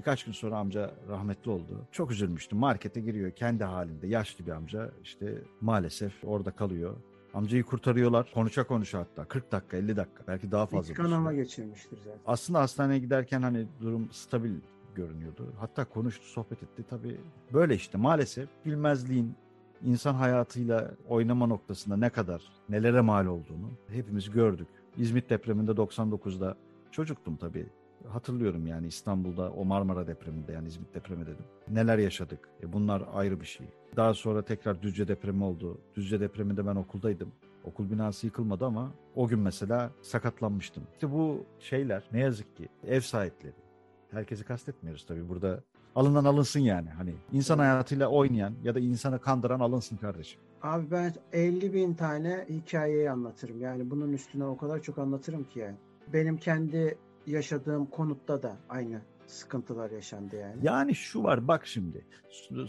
Birkaç 0.00 0.24
gün 0.24 0.32
sonra 0.32 0.58
amca 0.58 0.94
rahmetli 1.08 1.50
oldu. 1.50 1.86
Çok 1.92 2.10
üzülmüştüm. 2.10 2.58
Markete 2.58 3.00
giriyor 3.00 3.30
kendi 3.30 3.64
halinde. 3.64 4.06
Yaşlı 4.06 4.46
bir 4.46 4.50
amca 4.50 4.90
işte 5.02 5.42
maalesef 5.60 6.12
orada 6.24 6.50
kalıyor. 6.50 6.96
Amcayı 7.34 7.62
kurtarıyorlar. 7.62 8.30
Konuşa 8.34 8.66
konuşa 8.66 8.98
hatta 8.98 9.24
40 9.24 9.52
dakika 9.52 9.76
50 9.76 9.96
dakika 9.96 10.24
belki 10.28 10.50
daha 10.50 10.66
fazla. 10.66 10.92
İç 10.92 10.96
kanama 10.96 11.32
geçirmiştir 11.32 11.98
zaten. 11.98 12.20
Aslında 12.26 12.60
hastaneye 12.60 12.98
giderken 12.98 13.42
hani 13.42 13.66
durum 13.80 14.08
stabil 14.12 14.52
görünüyordu. 14.94 15.52
Hatta 15.58 15.84
konuştu, 15.84 16.26
sohbet 16.26 16.62
etti. 16.62 16.84
Tabii 16.90 17.20
böyle 17.52 17.74
işte 17.74 17.98
maalesef 17.98 18.48
bilmezliğin 18.66 19.34
insan 19.84 20.14
hayatıyla 20.14 20.90
oynama 21.08 21.46
noktasında 21.46 21.96
ne 21.96 22.10
kadar, 22.10 22.42
nelere 22.68 23.00
mal 23.00 23.26
olduğunu 23.26 23.70
hepimiz 23.88 24.30
gördük. 24.30 24.68
İzmit 24.96 25.30
depreminde 25.30 25.70
99'da 25.70 26.56
çocuktum 26.90 27.36
tabii. 27.36 27.66
Hatırlıyorum 28.08 28.66
yani 28.66 28.86
İstanbul'da 28.86 29.50
o 29.50 29.64
Marmara 29.64 30.06
depreminde 30.06 30.52
yani 30.52 30.68
İzmit 30.68 30.94
depremi 30.94 31.22
dedim. 31.26 31.44
Neler 31.68 31.98
yaşadık. 31.98 32.48
E 32.62 32.72
bunlar 32.72 33.02
ayrı 33.14 33.40
bir 33.40 33.46
şey. 33.46 33.66
Daha 33.96 34.14
sonra 34.14 34.42
tekrar 34.42 34.82
Düzce 34.82 35.08
depremi 35.08 35.44
oldu. 35.44 35.78
Düzce 35.94 36.20
depreminde 36.20 36.66
ben 36.66 36.76
okuldaydım. 36.76 37.32
Okul 37.64 37.90
binası 37.90 38.26
yıkılmadı 38.26 38.64
ama 38.64 38.90
o 39.14 39.28
gün 39.28 39.38
mesela 39.38 39.90
sakatlanmıştım. 40.02 40.82
İşte 40.92 41.12
bu 41.12 41.44
şeyler 41.58 42.02
ne 42.12 42.20
yazık 42.20 42.56
ki 42.56 42.68
ev 42.86 43.00
sahipleri. 43.00 43.54
Herkesi 44.10 44.44
kastetmiyoruz 44.44 45.06
tabii 45.06 45.28
burada. 45.28 45.60
Alınan 45.94 46.24
alınsın 46.24 46.60
yani. 46.60 46.88
Hani 46.88 47.14
insan 47.32 47.58
hayatıyla 47.58 48.08
oynayan 48.08 48.54
ya 48.64 48.74
da 48.74 48.80
insanı 48.80 49.20
kandıran 49.20 49.60
alınsın 49.60 49.96
kardeşim. 49.96 50.40
Abi 50.62 50.90
ben 50.90 51.12
50 51.32 51.72
bin 51.74 51.94
tane 51.94 52.46
hikayeyi 52.48 53.10
anlatırım. 53.10 53.60
Yani 53.60 53.90
bunun 53.90 54.12
üstüne 54.12 54.44
o 54.44 54.56
kadar 54.56 54.82
çok 54.82 54.98
anlatırım 54.98 55.44
ki 55.44 55.58
yani. 55.58 55.76
Benim 56.12 56.36
kendi 56.36 56.98
yaşadığım 57.26 57.86
konutta 57.86 58.42
da 58.42 58.56
aynı 58.68 59.00
sıkıntılar 59.26 59.90
yaşandı 59.90 60.36
yani. 60.36 60.56
Yani 60.62 60.94
şu 60.94 61.22
var 61.22 61.48
bak 61.48 61.66
şimdi 61.66 62.04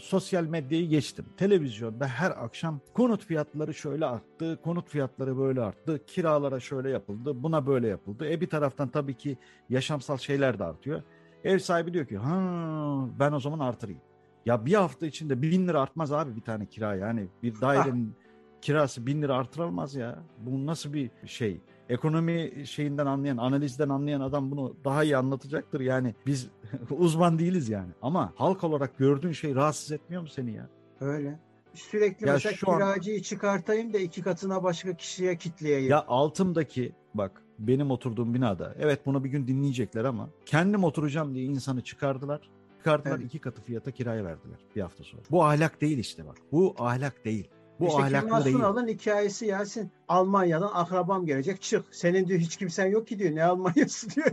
sosyal 0.00 0.44
medyayı 0.44 0.88
geçtim. 0.88 1.26
Televizyonda 1.36 2.06
her 2.06 2.30
akşam 2.30 2.80
konut 2.94 3.24
fiyatları 3.24 3.74
şöyle 3.74 4.06
arttı, 4.06 4.60
konut 4.64 4.88
fiyatları 4.88 5.38
böyle 5.38 5.60
arttı, 5.60 6.06
kiralara 6.06 6.60
şöyle 6.60 6.90
yapıldı, 6.90 7.42
buna 7.42 7.66
böyle 7.66 7.88
yapıldı. 7.88 8.30
E 8.30 8.40
bir 8.40 8.50
taraftan 8.50 8.88
tabii 8.88 9.14
ki 9.16 9.38
yaşamsal 9.70 10.16
şeyler 10.18 10.58
de 10.58 10.64
artıyor. 10.64 11.02
Ev 11.44 11.58
sahibi 11.58 11.94
diyor 11.94 12.06
ki 12.06 12.16
ha 12.16 13.08
ben 13.18 13.32
o 13.32 13.40
zaman 13.40 13.58
artırayım. 13.58 14.00
Ya 14.46 14.66
bir 14.66 14.74
hafta 14.74 15.06
içinde 15.06 15.42
bin 15.42 15.68
lira 15.68 15.80
artmaz 15.80 16.12
abi 16.12 16.36
bir 16.36 16.40
tane 16.40 16.66
kira 16.66 16.94
yani 16.94 17.28
bir 17.42 17.60
dairenin 17.60 18.14
kirası 18.62 19.06
bin 19.06 19.22
lira 19.22 19.36
artırılmaz 19.36 19.94
ya. 19.94 20.18
Bu 20.38 20.66
nasıl 20.66 20.92
bir 20.92 21.10
şey? 21.26 21.60
Ekonomi 21.92 22.52
şeyinden 22.66 23.06
anlayan, 23.06 23.36
analizden 23.36 23.88
anlayan 23.88 24.20
adam 24.20 24.50
bunu 24.50 24.76
daha 24.84 25.04
iyi 25.04 25.16
anlatacaktır. 25.16 25.80
Yani 25.80 26.14
biz 26.26 26.48
uzman 26.90 27.38
değiliz 27.38 27.68
yani. 27.68 27.90
Ama 28.02 28.32
halk 28.36 28.64
olarak 28.64 28.98
gördüğün 28.98 29.32
şey 29.32 29.54
rahatsız 29.54 29.92
etmiyor 29.92 30.22
mu 30.22 30.28
seni 30.28 30.52
ya? 30.54 30.68
Öyle. 31.00 31.40
Sürekli 31.74 32.26
Ya 32.26 32.32
mesela 32.32 32.54
şu 32.54 32.70
an- 32.70 32.78
kiracıyı 32.78 33.22
çıkartayım 33.22 33.92
da 33.92 33.98
iki 33.98 34.22
katına 34.22 34.62
başka 34.62 34.96
kişiye 34.96 35.36
kitleyeyim. 35.36 35.90
Ya 35.90 36.04
altımdaki 36.08 36.92
bak 37.14 37.42
benim 37.58 37.90
oturduğum 37.90 38.34
binada 38.34 38.74
evet 38.78 39.06
bunu 39.06 39.24
bir 39.24 39.30
gün 39.30 39.46
dinleyecekler 39.46 40.04
ama 40.04 40.28
kendim 40.46 40.84
oturacağım 40.84 41.34
diye 41.34 41.44
insanı 41.44 41.80
çıkardılar. 41.80 42.50
Çıkardılar 42.78 43.16
Evet. 43.16 43.26
iki 43.26 43.38
katı 43.38 43.62
fiyata 43.62 43.90
kiraya 43.90 44.24
verdiler 44.24 44.58
bir 44.76 44.80
hafta 44.80 45.04
sonra. 45.04 45.22
Bu 45.30 45.44
ahlak 45.44 45.80
değil 45.80 45.98
işte 45.98 46.26
bak. 46.26 46.36
Bu 46.52 46.74
ahlak 46.78 47.24
değil. 47.24 47.48
Bu 47.82 47.86
işte 47.86 47.96
Kemal 48.08 48.30
ahlaklı 48.30 48.44
değil. 48.44 48.56
Sunal'ın 48.56 48.88
hikayesi 48.88 49.46
Yasin. 49.46 49.90
Almanya'dan 50.08 50.70
akrabam 50.74 51.26
gelecek 51.26 51.62
çık. 51.62 51.84
Senin 51.90 52.26
diyor 52.26 52.40
hiç 52.40 52.56
kimsen 52.56 52.86
yok 52.86 53.06
ki 53.06 53.18
diyor. 53.18 53.34
Ne 53.34 53.44
Almanya'sı 53.44 54.10
diyor. 54.10 54.26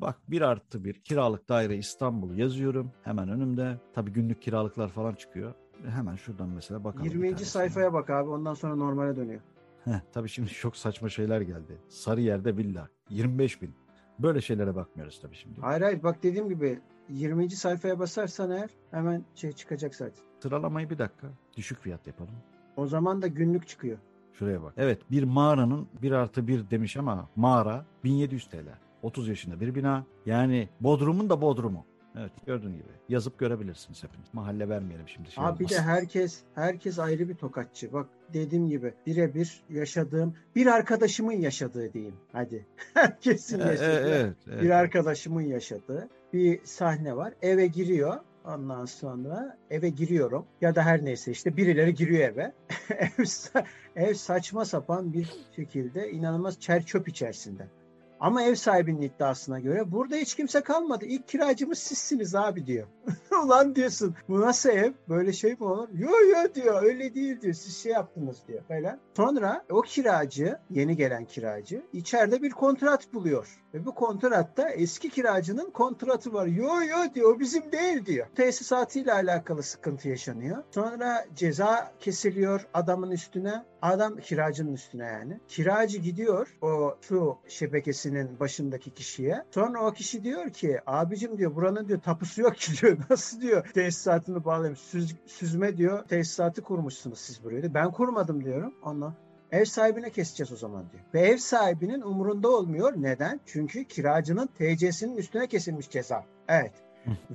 Bak 0.00 0.16
bir 0.28 0.40
artı 0.40 0.84
bir 0.84 0.94
kiralık 0.94 1.48
daire 1.48 1.76
İstanbul 1.76 2.36
yazıyorum. 2.36 2.92
Hemen 3.02 3.28
önümde. 3.28 3.80
Tabii 3.94 4.12
günlük 4.12 4.42
kiralıklar 4.42 4.88
falan 4.88 5.14
çıkıyor. 5.14 5.54
Hemen 5.88 6.16
şuradan 6.16 6.48
mesela 6.48 6.84
bakalım. 6.84 7.04
bir 7.04 7.10
20. 7.10 7.22
tanesine. 7.26 7.46
sayfaya 7.46 7.92
bak 7.92 8.10
abi 8.10 8.30
ondan 8.30 8.54
sonra 8.54 8.76
normale 8.76 9.16
dönüyor. 9.16 9.40
Heh, 9.84 10.00
tabii 10.12 10.28
şimdi 10.28 10.48
çok 10.48 10.76
saçma 10.76 11.08
şeyler 11.08 11.40
geldi. 11.40 11.78
Sarıyer'de 11.88 12.56
villa 12.56 12.88
25 13.10 13.62
bin. 13.62 13.74
Böyle 14.18 14.40
şeylere 14.40 14.74
bakmıyoruz 14.74 15.20
tabii 15.20 15.36
şimdi. 15.36 15.60
Hayır 15.60 15.82
hayır 15.82 16.02
bak 16.02 16.22
dediğim 16.22 16.48
gibi 16.48 16.80
20. 17.08 17.50
sayfaya 17.50 17.98
basarsan 17.98 18.50
eğer 18.50 18.70
hemen 18.90 19.24
şey 19.34 19.52
çıkacak 19.52 19.94
zaten. 19.94 20.24
Sıralamayı 20.42 20.90
bir 20.90 20.98
dakika. 20.98 21.26
Düşük 21.56 21.78
fiyat 21.78 22.06
yapalım. 22.06 22.34
O 22.76 22.86
zaman 22.86 23.22
da 23.22 23.26
günlük 23.26 23.68
çıkıyor. 23.68 23.98
Şuraya 24.32 24.62
bak. 24.62 24.72
Evet 24.76 24.98
bir 25.10 25.22
mağaranın 25.22 25.88
1 26.02 26.12
artı 26.12 26.46
1 26.46 26.70
demiş 26.70 26.96
ama 26.96 27.28
mağara 27.36 27.84
1700 28.04 28.46
TL. 28.48 28.56
30 29.02 29.28
yaşında 29.28 29.60
bir 29.60 29.74
bina. 29.74 30.04
Yani 30.26 30.68
Bodrum'un 30.80 31.30
da 31.30 31.40
Bodrum'u. 31.40 31.84
Evet 32.18 32.32
gördüğün 32.46 32.72
gibi. 32.72 32.88
Yazıp 33.08 33.38
görebilirsiniz 33.38 34.04
hepiniz. 34.04 34.26
Mahalle 34.32 34.68
vermeyelim 34.68 35.08
şimdi. 35.08 35.30
Şey 35.30 35.44
Abi 35.44 35.64
bir 35.64 35.68
de 35.68 35.80
herkes 35.80 36.40
herkes 36.54 36.98
ayrı 36.98 37.28
bir 37.28 37.34
tokatçı. 37.34 37.92
Bak 37.92 38.06
dediğim 38.34 38.68
gibi 38.68 38.94
birebir 39.06 39.60
yaşadığım 39.70 40.34
bir 40.56 40.66
arkadaşımın 40.66 41.32
yaşadığı 41.32 41.92
diyeyim. 41.92 42.14
Hadi. 42.32 42.66
Herkesin 42.94 43.60
E, 43.60 43.62
e, 43.62 43.66
yaşadığı. 43.66 44.08
evet, 44.08 44.36
evet. 44.48 44.62
Bir 44.62 44.70
arkadaşımın 44.70 45.42
yaşadığı 45.42 46.08
bir 46.32 46.60
sahne 46.64 47.16
var. 47.16 47.32
Eve 47.42 47.66
giriyor. 47.66 48.16
Ondan 48.46 48.84
sonra 48.84 49.58
eve 49.70 49.88
giriyorum 49.88 50.46
ya 50.60 50.74
da 50.74 50.82
her 50.82 51.04
neyse 51.04 51.30
işte 51.30 51.56
birileri 51.56 51.94
giriyor 51.94 52.20
eve. 52.20 52.52
ev, 52.90 53.24
ev 53.96 54.14
saçma 54.14 54.64
sapan 54.64 55.12
bir 55.12 55.28
şekilde 55.56 56.10
inanılmaz 56.10 56.60
çer 56.60 56.82
çöp 56.86 57.08
içerisinde. 57.08 57.68
Ama 58.20 58.42
ev 58.42 58.54
sahibinin 58.54 59.02
iddiasına 59.02 59.60
göre 59.60 59.92
burada 59.92 60.16
hiç 60.16 60.34
kimse 60.34 60.60
kalmadı. 60.60 61.04
İlk 61.04 61.28
kiracımız 61.28 61.78
sizsiniz 61.78 62.34
abi 62.34 62.66
diyor. 62.66 62.86
Ulan 63.44 63.74
diyorsun 63.74 64.14
bu 64.28 64.40
nasıl 64.40 64.70
ev? 64.70 64.92
Böyle 65.08 65.32
şey 65.32 65.52
mi 65.52 65.64
olur? 65.64 65.88
Yo 65.92 66.10
yo 66.10 66.54
diyor 66.54 66.82
öyle 66.82 67.14
değil 67.14 67.40
diyor. 67.40 67.54
Siz 67.54 67.76
şey 67.76 67.92
yaptınız 67.92 68.36
diyor 68.48 68.62
falan. 68.68 68.98
Sonra 69.16 69.64
o 69.70 69.82
kiracı 69.82 70.58
yeni 70.70 70.96
gelen 70.96 71.24
kiracı 71.24 71.82
içeride 71.92 72.42
bir 72.42 72.50
kontrat 72.50 73.14
buluyor. 73.14 73.62
Ve 73.74 73.86
bu 73.86 73.94
kontratta 73.94 74.68
eski 74.68 75.10
kiracının 75.10 75.70
kontratı 75.70 76.32
var. 76.32 76.46
Yo 76.46 76.82
yo 76.82 77.14
diyor 77.14 77.36
o 77.36 77.40
bizim 77.40 77.72
değil 77.72 78.06
diyor. 78.06 78.26
Tesisatıyla 78.36 79.14
alakalı 79.14 79.62
sıkıntı 79.62 80.08
yaşanıyor. 80.08 80.64
Sonra 80.70 81.24
ceza 81.34 81.92
kesiliyor 82.00 82.66
adamın 82.74 83.10
üstüne. 83.10 83.64
Adam 83.86 84.16
kiracının 84.16 84.72
üstüne 84.72 85.04
yani. 85.04 85.40
Kiracı 85.48 85.98
gidiyor 85.98 86.56
o 86.62 86.96
su 87.00 87.38
şebekesinin 87.48 88.40
başındaki 88.40 88.90
kişiye. 88.90 89.44
Sonra 89.50 89.86
o 89.86 89.92
kişi 89.92 90.24
diyor 90.24 90.50
ki 90.50 90.80
abicim 90.86 91.38
diyor 91.38 91.54
buranın 91.54 91.88
diyor 91.88 92.00
tapusu 92.00 92.42
yok 92.42 92.56
ki 92.56 92.72
diyor. 92.82 92.98
Nasıl 93.10 93.40
diyor 93.40 93.66
tesisatını 93.74 94.44
bağlayayım. 94.44 94.76
Süz- 94.76 95.16
süzme 95.26 95.76
diyor 95.76 96.04
tesisatı 96.04 96.62
kurmuşsunuz 96.62 97.18
siz 97.18 97.44
buraya. 97.44 97.62
diyor. 97.62 97.74
Ben 97.74 97.90
kurmadım 97.92 98.44
diyorum. 98.44 98.74
Ondan 98.82 99.14
Ev 99.52 99.64
sahibine 99.64 100.10
keseceğiz 100.10 100.52
o 100.52 100.56
zaman 100.56 100.84
diyor. 100.92 101.02
Ve 101.14 101.20
ev 101.20 101.36
sahibinin 101.36 102.00
umurunda 102.00 102.48
olmuyor. 102.48 102.92
Neden? 102.96 103.40
Çünkü 103.46 103.84
kiracının 103.84 104.46
TC'sinin 104.46 105.16
üstüne 105.16 105.46
kesilmiş 105.46 105.90
ceza. 105.90 106.24
Evet. 106.48 106.72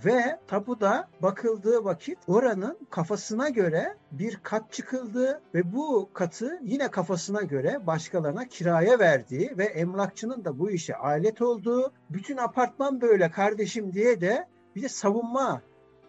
Ve 0.06 0.40
tapuda 0.48 1.08
bakıldığı 1.22 1.84
vakit 1.84 2.18
oranın 2.28 2.78
kafasına 2.90 3.50
göre 3.50 3.98
bir 4.12 4.40
kat 4.44 4.74
çıkıldığı 4.74 5.42
ve 5.54 5.74
bu 5.74 6.10
katı 6.14 6.60
yine 6.64 6.92
kafasına 6.92 7.42
göre 7.42 7.88
başkalarına 7.88 8.48
kiraya 8.48 9.00
verdiği 9.00 9.58
ve 9.58 9.66
emlakçının 9.66 10.46
da 10.46 10.60
bu 10.60 10.72
işe 10.72 10.96
alet 10.96 11.42
olduğu, 11.42 11.92
bütün 12.10 12.38
apartman 12.38 13.02
böyle 13.02 13.32
kardeşim 13.32 13.94
diye 13.94 14.22
de 14.22 14.48
bir 14.76 14.82
de 14.82 14.90
savunma 14.90 15.62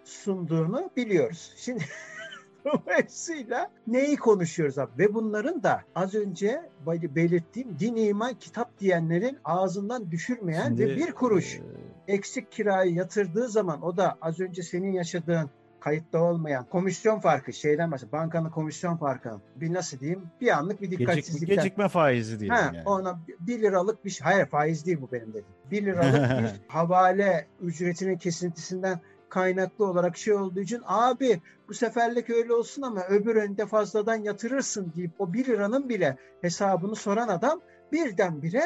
sunduğunu 0.05 0.91
biliyoruz. 0.97 1.55
Şimdi 1.57 1.85
Dolayısıyla 2.65 3.71
neyi 3.87 4.17
konuşuyoruz 4.17 4.79
abi? 4.79 4.91
Ve 4.99 5.15
bunların 5.15 5.63
da 5.63 5.83
az 5.95 6.15
önce 6.15 6.71
belirttiğim 6.87 7.79
din 7.79 7.97
iman 7.97 8.35
kitap 8.35 8.79
diyenlerin 8.79 9.39
ağzından 9.45 10.11
düşürmeyen 10.11 10.67
Şimdi, 10.67 10.87
ve 10.87 10.97
bir 10.97 11.13
kuruş 11.13 11.55
e... 11.55 11.63
eksik 12.09 12.53
kirayı 12.53 12.95
yatırdığı 12.95 13.49
zaman 13.49 13.83
o 13.83 13.97
da 13.97 14.19
az 14.21 14.41
önce 14.41 14.63
senin 14.63 14.93
yaşadığın 14.93 15.51
kayıtta 15.81 16.23
olmayan 16.23 16.65
komisyon 16.65 17.21
farkı 17.21 17.53
şeyden 17.53 17.91
mesela 17.91 18.13
bankanın 18.13 18.51
komisyon 18.51 18.97
farkı 18.97 19.31
bir 19.57 19.73
nasıl 19.73 19.99
diyeyim 19.99 20.23
bir 20.41 20.49
anlık 20.59 20.83
bir 20.83 20.91
dikkatsizlikten. 20.91 21.47
Gecik, 21.47 21.63
gecikme 21.63 21.89
faizi 21.89 22.41
diyelim 22.41 22.57
ha, 22.57 22.71
yani. 22.75 22.83
Ona 22.89 23.21
bir 23.41 23.63
liralık 23.63 24.05
bir 24.05 24.11
şey 24.11 24.25
hayır 24.25 24.47
faiz 24.47 24.87
değil 24.87 24.99
bu 25.01 25.13
benim 25.13 25.29
dediğim. 25.29 25.47
Bir 25.71 25.87
liralık 25.87 26.39
bir 26.43 26.69
havale 26.69 27.47
ücretinin 27.61 28.19
kesintisinden 28.19 29.01
kaynaklı 29.29 29.87
olarak 29.87 30.17
şey 30.17 30.35
olduğu 30.35 30.61
için 30.61 30.83
abi 30.87 31.41
bu 31.69 31.75
seferlik 31.75 32.31
öyle 32.31 32.53
olsun 32.55 32.83
ama 32.83 33.05
öbür 33.09 33.37
önde 33.37 33.67
fazladan 33.67 34.17
yatırırsın 34.17 34.93
deyip 34.97 35.11
o 35.19 35.33
bir 35.33 35.47
liranın 35.47 35.89
bile 35.89 36.17
hesabını 36.41 36.97
soran 36.97 37.29
adam 37.29 37.61
birdenbire 37.93 38.65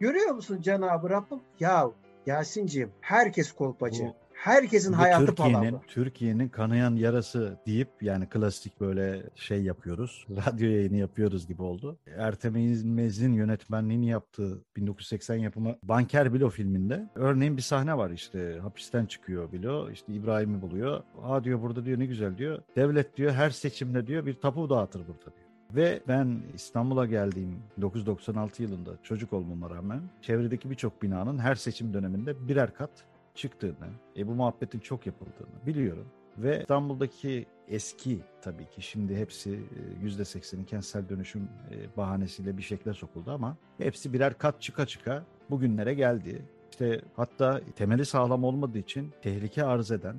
görüyor 0.00 0.30
musun 0.30 0.60
Cenab-ı 0.60 1.10
Rabbim? 1.10 1.40
Ya 1.60 1.90
Yasin'ciğim 2.26 2.90
herkes 3.00 3.52
kolpacı. 3.52 4.02
Bu 4.04 4.16
herkesin 4.38 4.92
Bu 4.92 4.98
hayatı 4.98 5.26
Türkiye'nin. 5.26 5.78
Türkiye'nin 5.88 6.48
kanayan 6.48 6.96
yarası 6.96 7.58
deyip 7.66 7.88
yani 8.00 8.28
klasik 8.28 8.80
böyle 8.80 9.22
şey 9.34 9.62
yapıyoruz. 9.62 10.26
Radyo 10.30 10.68
yayını 10.70 10.96
yapıyoruz 10.96 11.46
gibi 11.46 11.62
oldu. 11.62 11.98
Ertem 12.16 12.56
İlmez'in 12.56 13.32
yönetmenliğini 13.32 14.08
yaptığı 14.08 14.64
1980 14.76 15.36
yapımı 15.36 15.76
Banker 15.82 16.34
Bilo 16.34 16.50
filminde 16.50 17.08
örneğin 17.14 17.56
bir 17.56 17.62
sahne 17.62 17.96
var 17.96 18.10
işte 18.10 18.58
hapisten 18.62 19.06
çıkıyor 19.06 19.52
Bilo 19.52 19.90
işte 19.90 20.12
İbrahim'i 20.12 20.62
buluyor. 20.62 21.02
Aa 21.22 21.44
diyor 21.44 21.62
burada 21.62 21.84
diyor 21.84 21.98
ne 21.98 22.06
güzel 22.06 22.38
diyor. 22.38 22.62
Devlet 22.76 23.16
diyor 23.16 23.32
her 23.32 23.50
seçimde 23.50 24.06
diyor 24.06 24.26
bir 24.26 24.34
tapu 24.34 24.70
dağıtır 24.70 25.00
burada 25.00 25.36
diyor. 25.36 25.47
Ve 25.74 26.00
ben 26.08 26.42
İstanbul'a 26.54 27.06
geldiğim 27.06 27.62
1996 27.76 28.62
yılında 28.62 28.90
çocuk 29.02 29.32
olmama 29.32 29.70
rağmen 29.70 30.00
çevredeki 30.22 30.70
birçok 30.70 31.02
binanın 31.02 31.38
her 31.38 31.54
seçim 31.54 31.94
döneminde 31.94 32.48
birer 32.48 32.74
kat 32.74 32.90
çıktığını, 33.34 33.88
e, 34.16 34.26
bu 34.26 34.34
muhabbetin 34.34 34.78
çok 34.78 35.06
yapıldığını 35.06 35.66
biliyorum. 35.66 36.06
Ve 36.38 36.60
İstanbul'daki 36.60 37.46
eski 37.68 38.20
tabii 38.42 38.70
ki 38.70 38.82
şimdi 38.82 39.16
hepsi 39.16 39.60
yüzde 40.02 40.24
sekseni 40.24 40.66
kentsel 40.66 41.08
dönüşüm 41.08 41.48
e, 41.70 41.96
bahanesiyle 41.96 42.56
bir 42.56 42.62
şekle 42.62 42.92
sokuldu 42.92 43.30
ama 43.30 43.56
hepsi 43.78 44.12
birer 44.12 44.38
kat 44.38 44.62
çıka 44.62 44.86
çıka 44.86 45.24
bugünlere 45.50 45.94
geldi. 45.94 46.42
İşte 46.70 47.00
hatta 47.16 47.60
temeli 47.76 48.06
sağlam 48.06 48.44
olmadığı 48.44 48.78
için 48.78 49.12
tehlike 49.22 49.64
arz 49.64 49.90
eden 49.90 50.16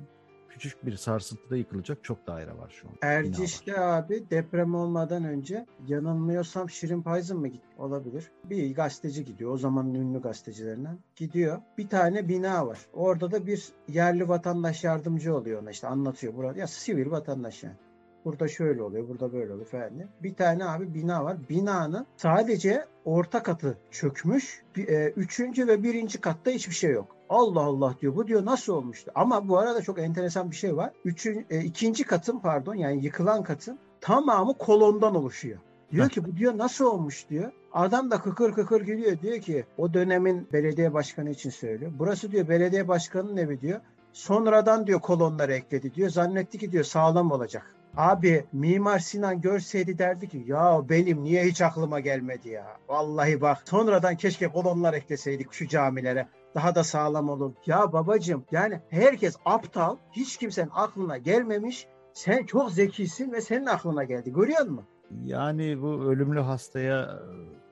küçük 0.50 0.86
bir 0.86 0.96
sarsıntıda 0.96 1.56
yıkılacak 1.56 2.04
çok 2.04 2.26
daire 2.26 2.58
var 2.58 2.70
şu 2.70 2.88
an. 2.88 2.94
Erciş'te 3.02 3.80
abi 3.80 4.30
deprem 4.30 4.74
olmadan 4.74 5.24
önce 5.24 5.66
yanılmıyorsam 5.86 6.70
Şirin 6.70 7.02
Payzın 7.02 7.38
mı 7.38 7.48
gitti? 7.48 7.66
Olabilir. 7.78 8.30
Bir 8.44 8.74
gazeteci 8.74 9.24
gidiyor. 9.24 9.50
O 9.50 9.56
zamanın 9.56 9.94
ünlü 9.94 10.20
gazetecilerinden. 10.22 10.98
Gidiyor. 11.16 11.58
Bir 11.78 11.88
tane 11.88 12.28
bina 12.28 12.66
var. 12.66 12.78
Orada 12.92 13.30
da 13.32 13.46
bir 13.46 13.68
yerli 13.88 14.28
vatandaş 14.28 14.84
yardımcı 14.84 15.36
oluyor 15.36 15.62
ona 15.62 15.70
işte 15.70 15.86
anlatıyor. 15.86 16.34
Burada 16.34 16.60
ya 16.60 16.66
sivil 16.66 17.10
vatandaş 17.10 17.62
yani. 17.62 17.76
Burada 18.24 18.48
şöyle 18.48 18.82
oluyor, 18.82 19.08
burada 19.08 19.32
böyle 19.32 19.52
oluyor 19.52 19.66
falan 19.66 19.94
diye. 19.94 20.08
Bir 20.22 20.34
tane 20.34 20.64
abi 20.64 20.94
bina 20.94 21.24
var. 21.24 21.36
Binanın 21.48 22.06
sadece 22.16 22.84
orta 23.04 23.42
katı 23.42 23.78
çökmüş. 23.90 24.62
E, 24.76 25.08
üçüncü 25.08 25.66
ve 25.66 25.82
birinci 25.82 26.20
katta 26.20 26.50
hiçbir 26.50 26.74
şey 26.74 26.90
yok. 26.90 27.16
Allah 27.30 27.60
Allah 27.60 27.94
diyor. 28.00 28.16
Bu 28.16 28.26
diyor 28.26 28.44
nasıl 28.44 28.72
olmuştu? 28.72 29.12
Ama 29.14 29.48
bu 29.48 29.58
arada 29.58 29.82
çok 29.82 29.98
enteresan 29.98 30.50
bir 30.50 30.56
şey 30.56 30.76
var. 30.76 30.90
Üçün, 31.04 31.46
e, 31.50 31.60
ikinci 31.60 32.04
katın 32.04 32.38
pardon 32.38 32.74
yani 32.74 33.04
yıkılan 33.04 33.42
katın 33.42 33.78
tamamı 34.00 34.54
kolondan 34.58 35.14
oluşuyor. 35.14 35.58
Diyor 35.92 36.08
ki 36.08 36.24
bu 36.24 36.36
diyor 36.36 36.58
nasıl 36.58 36.84
olmuş 36.84 37.28
diyor. 37.28 37.52
Adam 37.72 38.10
da 38.10 38.20
kıkır 38.20 38.52
kıkır 38.52 38.80
gülüyor 38.80 39.20
diyor 39.20 39.40
ki 39.40 39.64
o 39.78 39.94
dönemin 39.94 40.48
belediye 40.52 40.94
başkanı 40.94 41.30
için 41.30 41.50
söylüyor. 41.50 41.92
Burası 41.98 42.32
diyor 42.32 42.48
belediye 42.48 42.88
başkanının 42.88 43.36
evi 43.36 43.60
diyor. 43.60 43.80
Sonradan 44.12 44.86
diyor 44.86 45.00
kolonları 45.00 45.52
ekledi 45.52 45.94
diyor. 45.94 46.10
Zannetti 46.10 46.58
ki 46.58 46.72
diyor 46.72 46.84
sağlam 46.84 47.30
olacak. 47.30 47.74
Abi 47.96 48.44
Mimar 48.52 48.98
Sinan 48.98 49.40
görseydi 49.40 49.98
derdi 49.98 50.28
ki 50.28 50.44
ya 50.46 50.82
benim 50.88 51.24
niye 51.24 51.44
hiç 51.44 51.62
aklıma 51.62 52.00
gelmedi 52.00 52.48
ya. 52.48 52.66
Vallahi 52.88 53.40
bak 53.40 53.62
sonradan 53.64 54.16
keşke 54.16 54.48
kolonlar 54.48 54.94
ekleseydik 54.94 55.52
şu 55.52 55.68
camilere 55.68 56.26
daha 56.54 56.74
da 56.74 56.84
sağlam 56.84 57.28
olur. 57.28 57.52
Ya 57.66 57.92
babacım 57.92 58.44
yani 58.52 58.80
herkes 58.90 59.36
aptal. 59.44 59.96
Hiç 60.12 60.36
kimsenin 60.36 60.70
aklına 60.74 61.16
gelmemiş. 61.18 61.86
Sen 62.12 62.46
çok 62.46 62.72
zekisin 62.72 63.32
ve 63.32 63.40
senin 63.40 63.66
aklına 63.66 64.04
geldi. 64.04 64.32
Görüyor 64.32 64.66
musun? 64.66 64.84
Yani 65.24 65.82
bu 65.82 65.88
ölümlü 65.88 66.40
hastaya 66.40 67.20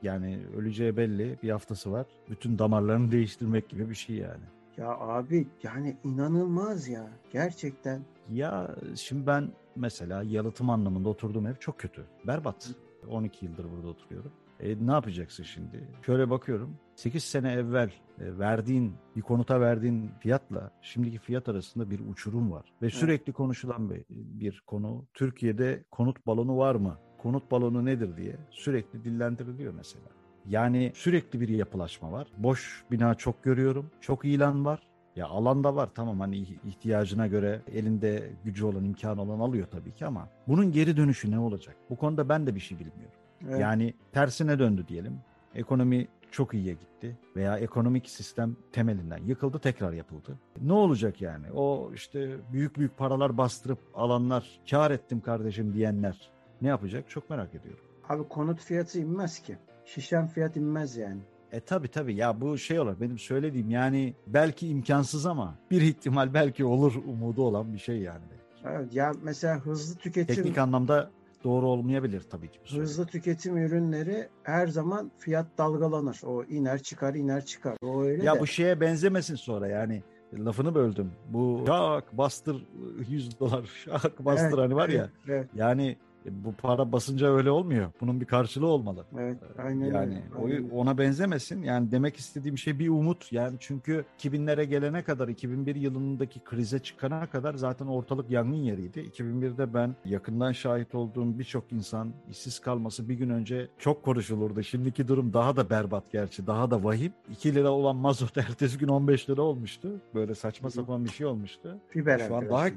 yani 0.02 0.40
öleceği 0.56 0.96
belli 0.96 1.38
bir 1.42 1.50
haftası 1.50 1.92
var. 1.92 2.06
Bütün 2.30 2.58
damarlarını 2.58 3.12
değiştirmek 3.12 3.68
gibi 3.68 3.90
bir 3.90 3.94
şey 3.94 4.16
yani. 4.16 4.44
Ya 4.76 4.88
abi 4.88 5.48
yani 5.62 5.96
inanılmaz 6.04 6.88
ya 6.88 7.06
gerçekten. 7.32 8.02
Ya 8.32 8.76
şimdi 8.94 9.26
ben 9.26 9.48
mesela 9.76 10.22
yalıtım 10.22 10.70
anlamında 10.70 11.08
oturduğum 11.08 11.46
ev 11.46 11.54
çok 11.54 11.78
kötü. 11.78 12.04
Berbat. 12.26 12.70
12 13.10 13.46
yıldır 13.46 13.66
burada 13.76 13.88
oturuyorum. 13.88 14.32
E, 14.60 14.86
ne 14.86 14.92
yapacaksın 14.92 15.44
şimdi? 15.44 15.88
Şöyle 16.06 16.30
bakıyorum. 16.30 16.76
8 16.96 17.24
sene 17.24 17.52
evvel 17.52 17.90
e, 18.20 18.38
verdiğin 18.38 18.94
bir 19.16 19.22
konuta 19.22 19.60
verdiğin 19.60 20.10
fiyatla 20.20 20.70
şimdiki 20.82 21.18
fiyat 21.18 21.48
arasında 21.48 21.90
bir 21.90 22.00
uçurum 22.10 22.52
var. 22.52 22.72
Ve 22.82 22.90
sürekli 22.90 23.32
konuşulan 23.32 23.90
bir, 23.90 24.04
bir 24.10 24.62
konu. 24.66 25.06
Türkiye'de 25.14 25.84
konut 25.90 26.26
balonu 26.26 26.58
var 26.58 26.74
mı? 26.74 26.98
Konut 27.18 27.50
balonu 27.50 27.84
nedir 27.84 28.16
diye 28.16 28.36
sürekli 28.50 29.04
dillendiriliyor 29.04 29.74
mesela. 29.74 30.06
Yani 30.46 30.92
sürekli 30.94 31.40
bir 31.40 31.48
yapılaşma 31.48 32.12
var. 32.12 32.26
Boş 32.38 32.84
bina 32.90 33.14
çok 33.14 33.44
görüyorum. 33.44 33.90
Çok 34.00 34.24
ilan 34.24 34.64
var. 34.64 34.88
Ya 35.16 35.26
alanda 35.26 35.76
var 35.76 35.90
tamam 35.94 36.20
hani 36.20 36.38
ihtiyacına 36.38 37.26
göre 37.26 37.62
elinde 37.72 38.30
gücü 38.44 38.64
olan 38.64 38.84
imkanı 38.84 39.22
olan 39.22 39.38
alıyor 39.40 39.66
tabii 39.70 39.94
ki 39.94 40.06
ama 40.06 40.28
bunun 40.48 40.72
geri 40.72 40.96
dönüşü 40.96 41.30
ne 41.30 41.38
olacak? 41.38 41.76
Bu 41.90 41.96
konuda 41.96 42.28
ben 42.28 42.46
de 42.46 42.54
bir 42.54 42.60
şey 42.60 42.78
bilmiyorum. 42.78 43.18
Evet. 43.48 43.60
Yani 43.60 43.94
tersine 44.12 44.58
döndü 44.58 44.84
diyelim. 44.88 45.20
Ekonomi 45.54 46.08
çok 46.30 46.54
iyiye 46.54 46.74
gitti 46.74 47.16
veya 47.36 47.58
ekonomik 47.58 48.08
sistem 48.08 48.56
temelinden 48.72 49.18
yıkıldı 49.18 49.58
tekrar 49.58 49.92
yapıldı. 49.92 50.38
Ne 50.62 50.72
olacak 50.72 51.22
yani? 51.22 51.52
O 51.52 51.90
işte 51.94 52.36
büyük 52.52 52.78
büyük 52.78 52.98
paralar 52.98 53.38
bastırıp 53.38 53.78
alanlar 53.94 54.60
kar 54.70 54.90
ettim 54.90 55.20
kardeşim 55.20 55.74
diyenler 55.74 56.30
ne 56.62 56.68
yapacak 56.68 57.10
çok 57.10 57.30
merak 57.30 57.54
ediyorum. 57.54 57.84
Abi 58.08 58.28
konut 58.28 58.60
fiyatı 58.60 58.98
inmez 58.98 59.38
ki. 59.42 59.56
Şişen 59.84 60.26
fiyat 60.26 60.56
inmez 60.56 60.96
yani. 60.96 61.20
E 61.52 61.60
tabi 61.60 61.88
tabi 61.88 62.14
ya 62.14 62.40
bu 62.40 62.58
şey 62.58 62.80
olur 62.80 62.96
benim 63.00 63.18
söylediğim 63.18 63.70
yani 63.70 64.14
belki 64.26 64.68
imkansız 64.68 65.26
ama 65.26 65.54
bir 65.70 65.82
ihtimal 65.82 66.34
belki 66.34 66.64
olur 66.64 66.94
umudu 66.94 67.42
olan 67.42 67.72
bir 67.72 67.78
şey 67.78 67.98
yani. 67.98 68.24
Evet, 68.64 68.94
ya 68.94 69.12
mesela 69.22 69.58
hızlı 69.60 69.98
tüketim... 69.98 70.34
Teknik 70.34 70.58
anlamda 70.58 71.10
doğru 71.44 71.66
olmayabilir 71.66 72.22
tabii 72.30 72.50
ki. 72.50 72.58
Hızlı 72.70 73.06
tüketim 73.06 73.56
ürünleri 73.56 74.28
her 74.42 74.66
zaman 74.66 75.10
fiyat 75.18 75.46
dalgalanır. 75.58 76.20
O 76.26 76.44
iner 76.44 76.82
çıkar 76.82 77.14
iner 77.14 77.44
çıkar. 77.44 77.76
O 77.82 78.02
öyle 78.02 78.24
ya 78.24 78.34
de. 78.34 78.40
bu 78.40 78.46
şeye 78.46 78.80
benzemesin 78.80 79.34
sonra 79.34 79.68
yani 79.68 80.02
lafını 80.32 80.74
böldüm. 80.74 81.12
Bu 81.28 81.64
şak 81.66 82.18
bastır 82.18 82.66
100 83.08 83.40
dolar 83.40 83.64
şak 83.84 84.24
bastır 84.24 84.48
evet, 84.48 84.58
hani 84.58 84.74
var 84.74 84.88
ya. 84.88 85.10
Evet. 85.28 85.48
Yani 85.54 85.96
e, 86.26 86.44
bu 86.44 86.52
para 86.52 86.92
basınca 86.92 87.26
öyle 87.26 87.50
olmuyor. 87.50 87.90
Bunun 88.00 88.20
bir 88.20 88.26
karşılığı 88.26 88.66
olmalı. 88.66 89.04
Evet, 89.18 89.38
e, 89.58 89.62
aynen 89.62 89.86
Yani 89.86 90.22
aynen. 90.38 90.70
ona 90.70 90.98
benzemesin. 90.98 91.62
Yani 91.62 91.90
demek 91.90 92.16
istediğim 92.16 92.58
şey 92.58 92.78
bir 92.78 92.88
umut. 92.88 93.32
Yani 93.32 93.56
çünkü 93.60 94.04
2000'lere 94.18 94.64
gelene 94.64 95.02
kadar 95.02 95.28
2001 95.28 95.74
yılındaki 95.74 96.40
krize 96.40 96.78
çıkana 96.78 97.26
kadar 97.26 97.54
zaten 97.54 97.86
ortalık 97.86 98.30
yangın 98.30 98.56
yeriydi. 98.56 99.00
2001'de 99.00 99.74
ben 99.74 99.96
yakından 100.04 100.52
şahit 100.52 100.94
olduğum 100.94 101.38
birçok 101.38 101.72
insan 101.72 102.12
işsiz 102.30 102.58
kalması 102.58 103.08
bir 103.08 103.14
gün 103.14 103.30
önce 103.30 103.68
çok 103.78 104.02
konuşulurdu. 104.02 104.62
Şimdiki 104.62 105.08
durum 105.08 105.32
daha 105.32 105.56
da 105.56 105.70
berbat 105.70 106.12
gerçi. 106.12 106.46
Daha 106.46 106.70
da 106.70 106.84
vahim. 106.84 107.12
2 107.30 107.54
lira 107.54 107.70
olan 107.70 107.96
mazot 107.96 108.36
ertesi 108.36 108.78
gün 108.78 108.88
15 108.88 109.30
lira 109.30 109.42
olmuştu. 109.42 110.00
Böyle 110.14 110.34
saçma 110.34 110.70
sapan 110.70 111.04
bir 111.04 111.10
şey 111.10 111.26
olmuştu. 111.26 111.78
Fiber 111.88 112.18
Şu 112.18 112.36
an 112.36 112.48
daha 112.50 112.68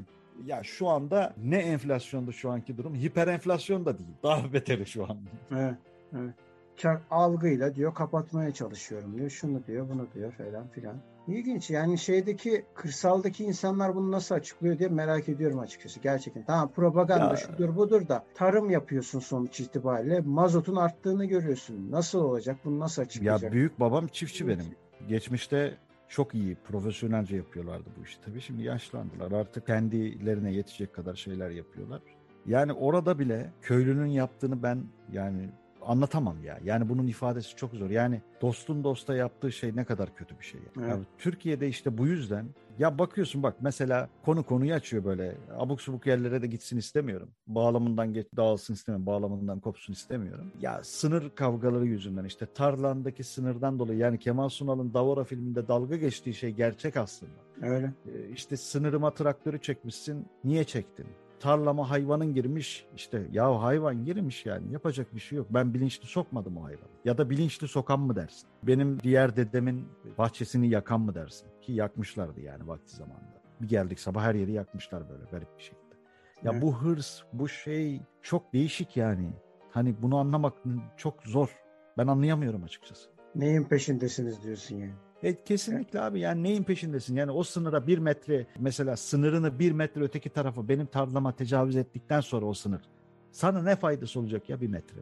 ya 0.46 0.64
şu 0.64 0.88
anda 0.88 1.34
ne 1.44 1.58
enflasyonda 1.58 2.32
şu 2.32 2.52
anki 2.52 2.78
durum? 2.78 2.96
Hiper 2.96 3.28
enflasyon 3.28 3.86
da 3.86 3.98
değil. 3.98 4.10
Daha 4.24 4.54
beteri 4.54 4.86
şu 4.86 5.04
an. 5.04 5.18
Evet. 5.52 5.76
evet. 6.14 6.34
Kar 6.82 7.02
algıyla 7.12 7.76
diyor 7.76 7.94
kapatmaya 7.94 8.54
çalışıyorum 8.54 9.18
diyor. 9.18 9.30
Şunu 9.30 9.68
diyor, 9.68 9.90
bunu 9.90 10.08
diyor 10.14 10.32
falan 10.32 10.68
filan. 10.68 10.96
İlginç 11.28 11.70
yani 11.70 11.98
şeydeki 11.98 12.66
kırsaldaki 12.76 13.44
insanlar 13.44 13.96
bunu 13.96 14.12
nasıl 14.12 14.36
açıklıyor 14.36 14.80
diye 14.80 14.90
merak 14.90 15.30
ediyorum 15.30 15.60
açıkçası 15.60 16.00
gerçekten. 16.00 16.46
Tamam 16.46 16.72
propaganda 16.72 17.30
ya, 17.30 17.36
şudur 17.36 17.76
budur 17.76 18.08
da 18.08 18.26
tarım 18.34 18.70
yapıyorsun 18.70 19.20
sonuç 19.20 19.60
itibariyle 19.60 20.20
mazotun 20.20 20.76
arttığını 20.76 21.26
görüyorsun. 21.26 21.92
Nasıl 21.92 22.20
olacak 22.20 22.58
bunu 22.66 22.80
nasıl 22.80 23.02
açıklayacak? 23.02 23.44
Ya 23.44 23.52
büyük 23.52 23.80
babam 23.80 24.08
çiftçi 24.08 24.48
benim. 24.48 24.66
Geçmişte 25.08 25.78
çok 26.12 26.36
iyi, 26.36 26.56
profesyonelce 26.56 27.36
yapıyorlardı 27.36 27.90
bu 28.00 28.04
işi. 28.04 28.22
Tabii 28.22 28.42
şimdi 28.42 28.64
yaşlandılar. 28.64 29.32
Artık 29.32 29.68
kendilerine 29.68 30.54
yetecek 30.54 30.94
kadar 30.94 31.16
şeyler 31.16 31.50
yapıyorlar. 31.50 32.02
Yani 32.46 32.74
orada 32.74 33.20
bile 33.20 33.54
köylünün 33.62 34.06
yaptığını 34.06 34.64
ben 34.64 34.84
yani 35.12 35.50
anlatamam 35.82 36.44
ya. 36.44 36.60
Yani 36.64 36.90
bunun 36.90 37.08
ifadesi 37.08 37.56
çok 37.56 37.74
zor. 37.74 37.90
Yani 37.90 38.22
dostun 38.42 38.84
dosta 38.84 39.16
yaptığı 39.16 39.52
şey 39.52 39.76
ne 39.76 39.86
kadar 39.86 40.16
kötü 40.16 40.40
bir 40.40 40.46
şey. 40.46 40.60
Yani. 40.60 40.86
Evet. 40.86 40.90
Yani 40.90 41.06
Türkiye'de 41.18 41.68
işte 41.68 41.98
bu 41.98 42.08
yüzden 42.08 42.46
ya 42.80 43.00
bakıyorsun 43.00 43.44
bak 43.44 43.56
mesela 43.62 44.10
konu 44.26 44.44
konuyu 44.44 44.74
açıyor 44.74 45.04
böyle. 45.04 45.38
Abuk 45.58 45.82
subuk 45.82 46.08
yerlere 46.08 46.42
de 46.42 46.48
gitsin 46.48 46.78
istemiyorum. 46.78 47.30
Bağlamından 47.48 48.14
geç, 48.14 48.28
dağılsın 48.38 48.74
istemiyorum. 48.74 49.06
Bağlamından 49.06 49.60
kopsun 49.60 49.94
istemiyorum. 49.94 50.52
Ya 50.62 50.84
sınır 50.84 51.30
kavgaları 51.36 51.86
yüzünden 51.86 52.26
işte 52.26 52.46
tarlandaki 52.46 53.24
sınırdan 53.24 53.80
dolayı 53.80 54.00
yani 54.00 54.20
Kemal 54.20 54.50
Sunal'ın 54.50 54.94
Davora 54.94 55.24
filminde 55.24 55.68
dalga 55.68 55.96
geçtiği 55.96 56.34
şey 56.34 56.52
gerçek 56.52 56.98
aslında. 56.98 57.32
Öyle. 57.62 57.94
Ee, 58.06 58.30
işte 58.34 58.58
sınırıma 58.58 59.14
traktörü 59.14 59.62
çekmişsin. 59.62 60.26
Niye 60.44 60.64
çektin? 60.64 61.08
Tarlama 61.42 61.90
hayvanın 61.90 62.34
girmiş. 62.34 62.86
İşte 62.96 63.28
ya 63.32 63.62
hayvan 63.62 64.06
girmiş 64.06 64.46
yani. 64.46 64.74
Yapacak 64.74 65.16
bir 65.16 65.20
şey 65.20 65.38
yok. 65.38 65.48
Ben 65.50 65.74
bilinçli 65.74 66.08
sokmadım 66.08 66.58
o 66.58 66.64
hayvanı. 66.64 66.90
Ya 67.06 67.18
da 67.18 67.30
bilinçli 67.30 67.68
sokan 67.68 68.00
mı 68.00 68.16
dersin? 68.16 68.50
Benim 68.64 69.00
diğer 69.00 69.36
dedemin 69.36 69.88
bahçesini 70.18 70.70
yakan 70.70 71.02
mı 71.02 71.16
dersin? 71.16 71.48
Ki 71.62 71.74
yakmışlardı 71.74 72.42
yani 72.42 72.68
vakti 72.68 72.96
zamanında. 72.96 73.42
Bir 73.62 73.68
geldik 73.68 74.00
sabah 74.00 74.24
her 74.24 74.36
yeri 74.36 74.52
yakmışlar 74.52 75.10
böyle 75.10 75.24
garip 75.32 75.58
bir 75.58 75.64
şekilde. 75.64 75.96
Ya 76.44 76.52
Evet. 76.52 76.62
bu 76.62 76.76
hırs, 76.76 77.22
bu 77.34 77.50
şey 77.50 78.02
çok 78.22 78.54
değişik 78.54 78.98
yani. 78.98 79.30
Hani 79.72 79.96
bunu 80.02 80.18
anlamak 80.18 80.54
çok 80.98 81.24
zor. 81.24 81.58
Ben 81.98 82.08
anlayamıyorum 82.08 82.64
açıkçası. 82.64 83.10
Neyin 83.36 83.64
peşindesiniz 83.64 84.44
diyorsun 84.44 84.76
yani. 84.76 84.94
E, 85.24 85.44
kesinlikle 85.44 86.02
abi 86.02 86.20
yani 86.20 86.44
neyin 86.44 86.64
peşindesin? 86.64 87.16
Yani 87.16 87.32
o 87.32 87.44
sınıra 87.44 87.88
bir 87.88 87.98
metre 87.98 88.48
mesela 88.60 88.98
sınırını 88.98 89.60
bir 89.60 89.72
metre 89.72 90.04
öteki 90.04 90.30
tarafa 90.30 90.68
benim 90.68 90.86
tarlama 90.86 91.36
tecavüz 91.36 91.76
ettikten 91.76 92.22
sonra 92.22 92.46
o 92.46 92.54
sınır. 92.54 92.82
Sana 93.32 93.64
ne 93.64 93.76
faydası 93.76 94.20
olacak 94.20 94.50
ya 94.50 94.62
bir 94.62 94.68
metre? 94.68 95.00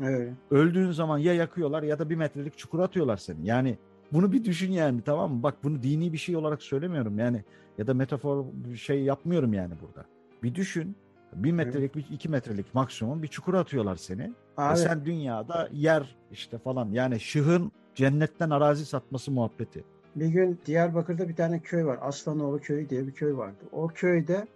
Öyle. 0.00 0.32
Öldüğün 0.50 0.90
zaman 0.90 1.18
ya 1.18 1.34
yakıyorlar 1.34 1.82
ya 1.82 1.98
da 1.98 2.10
bir 2.10 2.16
metrelik 2.16 2.58
çukur 2.58 2.80
atıyorlar 2.80 3.16
seni. 3.16 3.46
Yani 3.46 3.78
bunu 4.12 4.32
bir 4.32 4.44
düşün 4.44 4.72
yani 4.72 5.02
tamam 5.02 5.34
mı? 5.34 5.42
Bak 5.42 5.54
bunu 5.64 5.82
dini 5.82 6.12
bir 6.12 6.18
şey 6.18 6.36
olarak 6.36 6.62
söylemiyorum 6.62 7.18
yani 7.18 7.44
ya 7.78 7.86
da 7.86 7.94
metafor 7.94 8.44
bir 8.52 8.76
şey 8.76 9.02
yapmıyorum 9.02 9.52
yani 9.52 9.74
burada. 9.82 10.06
Bir 10.42 10.54
düşün 10.54 10.96
bir 11.32 11.52
metrelik 11.52 11.94
bir 11.94 12.06
iki 12.10 12.28
metrelik 12.28 12.74
maksimum 12.74 13.22
bir 13.22 13.28
çukur 13.28 13.54
atıyorlar 13.54 13.96
seni. 13.96 14.32
Abi 14.56 14.78
sen 14.78 15.04
dünyada 15.04 15.68
yer 15.72 16.16
işte 16.30 16.58
falan 16.58 16.88
yani 16.90 17.20
şıhın 17.20 17.72
cennetten 17.94 18.50
arazi 18.50 18.86
satması 18.86 19.30
muhabbeti. 19.30 19.84
bir 20.16 20.26
gün 20.26 20.60
Diyarbakır'da 20.66 21.28
bir 21.28 21.36
tane 21.36 21.60
köy 21.60 21.84
var. 21.84 21.98
Aslanoğlu 22.02 22.60
köyü 22.60 22.88
diye 22.90 23.06
bir 23.06 23.12
köy 23.12 23.36
vardı. 23.36 23.64
O 23.72 23.88
köyde 23.88 24.46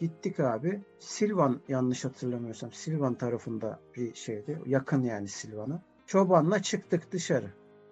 gittik 0.00 0.40
abi. 0.40 0.80
Silvan 0.98 1.60
yanlış 1.68 2.04
hatırlamıyorsam 2.04 2.72
Silvan 2.72 3.14
tarafında 3.14 3.78
bir 3.96 4.14
şeydi. 4.14 4.58
Yakın 4.66 5.02
yani 5.02 5.28
Silvan'a. 5.28 5.82
Çobanla 6.06 6.62
çıktık 6.62 7.12
dışarı. 7.12 7.46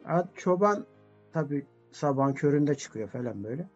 Ha, 0.04 0.28
Çoban 0.34 0.86
tabii 1.32 1.66
sabahın 1.92 2.32
köründe 2.32 2.74
çıkıyor 2.74 3.08
falan 3.08 3.44
böyle. 3.44 3.68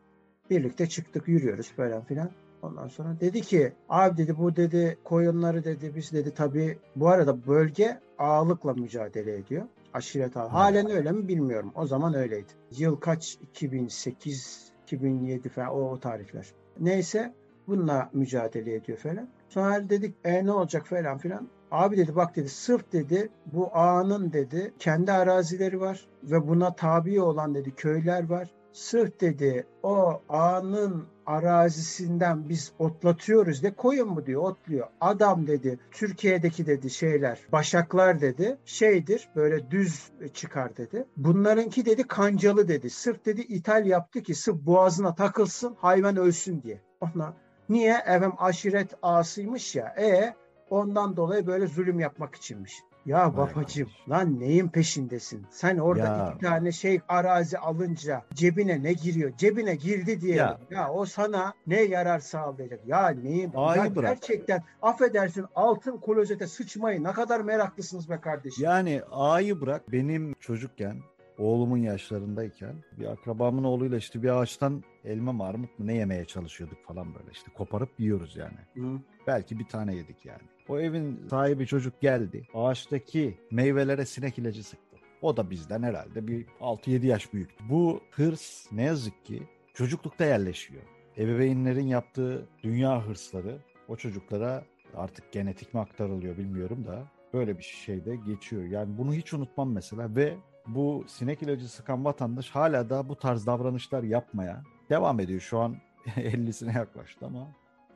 Birlikte 0.50 0.88
çıktık 0.88 1.28
yürüyoruz 1.28 1.70
falan 1.72 2.04
filan. 2.04 2.30
Ondan 2.62 2.88
sonra 2.88 3.20
dedi 3.20 3.40
ki 3.40 3.72
abi 3.88 4.16
dedi 4.16 4.38
bu 4.38 4.56
dedi 4.56 4.98
koyunları 5.04 5.64
dedi 5.64 5.92
biz 5.96 6.12
dedi 6.12 6.34
tabii 6.34 6.78
bu 6.96 7.08
arada 7.08 7.46
bölge 7.46 8.00
ağalıkla 8.18 8.74
mücadele 8.74 9.36
ediyor. 9.36 9.66
Aşiret 9.94 10.36
ağı. 10.36 10.48
Halen 10.48 10.90
öyle 10.90 11.12
mi 11.12 11.28
bilmiyorum. 11.28 11.72
O 11.74 11.86
zaman 11.86 12.14
öyleydi. 12.14 12.52
Yıl 12.78 12.96
kaç? 12.96 13.38
2008, 13.42 14.72
2007 14.82 15.48
falan 15.48 15.68
o, 15.68 15.90
o 15.90 16.00
tarihler. 16.00 16.46
Neyse 16.80 17.34
bununla 17.68 18.10
mücadele 18.12 18.74
ediyor 18.74 18.98
falan. 18.98 19.28
Sonra 19.48 19.90
dedik 19.90 20.14
e 20.24 20.46
ne 20.46 20.52
olacak 20.52 20.86
falan 20.86 21.18
filan. 21.18 21.48
Abi 21.70 21.96
dedi 21.96 22.16
bak 22.16 22.36
dedi 22.36 22.48
sırf 22.48 22.92
dedi 22.92 23.28
bu 23.46 23.70
ağanın 23.72 24.32
dedi 24.32 24.74
kendi 24.78 25.12
arazileri 25.12 25.80
var 25.80 26.06
ve 26.22 26.48
buna 26.48 26.74
tabi 26.74 27.20
olan 27.20 27.54
dedi 27.54 27.74
köyler 27.74 28.28
var. 28.28 28.50
Sırf 28.72 29.20
dedi 29.20 29.66
o 29.82 30.22
ağanın 30.28 31.06
arazisinden 31.26 32.48
biz 32.48 32.72
otlatıyoruz 32.78 33.62
de 33.62 33.74
koyun 33.74 34.08
mu 34.08 34.26
diyor 34.26 34.42
otluyor. 34.42 34.86
Adam 35.00 35.46
dedi 35.46 35.78
Türkiye'deki 35.90 36.66
dedi 36.66 36.90
şeyler 36.90 37.38
başaklar 37.52 38.20
dedi 38.20 38.58
şeydir 38.64 39.28
böyle 39.36 39.70
düz 39.70 40.12
çıkar 40.34 40.76
dedi. 40.76 41.06
Bunlarınki 41.16 41.84
dedi 41.84 42.02
kancalı 42.02 42.68
dedi. 42.68 42.90
Sırf 42.90 43.24
dedi 43.24 43.40
ithal 43.40 43.86
yaptı 43.86 44.22
ki 44.22 44.34
sırf 44.34 44.56
boğazına 44.56 45.14
takılsın 45.14 45.76
hayvan 45.78 46.16
ölsün 46.16 46.62
diye. 46.62 46.80
Ona 47.00 47.34
niye? 47.68 47.94
Efendim 47.94 48.32
aşiret 48.38 48.94
ağasıymış 49.02 49.76
ya. 49.76 49.94
E 49.98 50.34
ondan 50.70 51.16
dolayı 51.16 51.46
böyle 51.46 51.66
zulüm 51.66 52.00
yapmak 52.00 52.34
içinmiş. 52.34 52.82
Ya 53.06 53.34
kardeş. 53.34 53.88
lan 54.08 54.40
neyin 54.40 54.68
peşindesin? 54.68 55.46
Sen 55.50 55.78
orada 55.78 56.04
Ya. 56.04 56.30
iki 56.34 56.44
tane 56.46 56.72
şey 56.72 57.00
arazi 57.08 57.58
alınca 57.58 58.22
cebine 58.34 58.82
ne 58.82 58.92
giriyor? 58.92 59.32
Cebine 59.36 59.74
girdi 59.74 60.20
diye. 60.20 60.36
Ya, 60.36 60.58
Ya. 60.70 60.90
o 60.92 61.04
sana 61.06 61.52
ne 61.66 61.80
yarar 61.82 62.18
sağlayacak? 62.18 62.80
Ya 62.86 63.08
neyin? 63.08 63.52
Ya 63.52 63.96
bırak. 63.96 64.22
gerçekten 64.22 64.62
affedersin 64.82 65.46
altın 65.54 66.00
klozete 66.00 66.46
sıçmayı 66.46 67.04
ne 67.04 67.12
kadar 67.12 67.40
meraklısınız 67.40 68.10
be 68.10 68.20
kardeşim. 68.20 68.64
Yani 68.64 69.02
ağayı 69.10 69.60
bırak 69.60 69.92
benim 69.92 70.34
çocukken 70.40 70.96
oğlumun 71.40 71.76
yaşlarındayken 71.76 72.74
bir 72.98 73.06
akrabamın 73.06 73.64
oğluyla 73.64 73.98
işte 73.98 74.22
bir 74.22 74.28
ağaçtan 74.28 74.84
elma 75.04 75.32
mı 75.32 75.44
armut 75.44 75.78
mu 75.78 75.86
ne 75.86 75.94
yemeye 75.94 76.24
çalışıyorduk 76.24 76.84
falan 76.84 77.14
böyle 77.14 77.30
işte 77.32 77.50
koparıp 77.54 78.00
yiyoruz 78.00 78.36
yani. 78.36 78.58
Hı. 78.74 79.00
Belki 79.26 79.58
bir 79.58 79.64
tane 79.64 79.96
yedik 79.96 80.26
yani. 80.26 80.42
O 80.68 80.80
evin 80.80 81.28
sahibi 81.30 81.66
çocuk 81.66 82.00
geldi. 82.00 82.46
Ağaçtaki 82.54 83.38
meyvelere 83.50 84.06
sinek 84.06 84.38
ilacı 84.38 84.64
sıktı. 84.64 84.96
O 85.22 85.36
da 85.36 85.50
bizden 85.50 85.82
herhalde 85.82 86.26
bir 86.26 86.46
6-7 86.60 87.06
yaş 87.06 87.32
büyüktü. 87.32 87.64
Bu 87.68 88.00
hırs 88.10 88.72
ne 88.72 88.82
yazık 88.82 89.24
ki 89.24 89.42
çocuklukta 89.74 90.24
yerleşiyor. 90.24 90.82
Ebeveynlerin 91.18 91.86
yaptığı 91.86 92.46
dünya 92.62 93.06
hırsları 93.06 93.58
o 93.88 93.96
çocuklara 93.96 94.64
artık 94.94 95.32
genetik 95.32 95.74
mi 95.74 95.80
aktarılıyor 95.80 96.38
bilmiyorum 96.38 96.86
da 96.86 97.08
böyle 97.34 97.58
bir 97.58 97.62
şey 97.62 98.04
de 98.04 98.16
geçiyor. 98.16 98.64
Yani 98.64 98.98
bunu 98.98 99.14
hiç 99.14 99.34
unutmam 99.34 99.72
mesela 99.72 100.16
ve 100.16 100.34
bu 100.74 101.04
sinek 101.06 101.42
ilacı 101.42 101.68
sıkan 101.68 102.04
vatandaş 102.04 102.50
hala 102.50 102.90
da 102.90 103.08
bu 103.08 103.16
tarz 103.16 103.46
davranışlar 103.46 104.02
yapmaya 104.02 104.62
devam 104.90 105.20
ediyor. 105.20 105.40
Şu 105.40 105.58
an 105.58 105.76
50'sine 106.16 106.76
yaklaştı 106.76 107.26
ama 107.26 107.48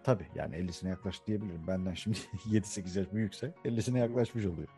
tabii 0.05 0.27
yani 0.35 0.57
50'sine 0.57 0.89
yaklaştı 0.89 1.27
diyebilirim. 1.27 1.67
Benden 1.67 1.95
şimdi 1.95 2.19
7-8 2.51 2.99
yaş 2.99 3.13
büyükse 3.13 3.55
50'sine 3.65 3.99
yaklaşmış 3.99 4.47
oluyor. 4.47 4.69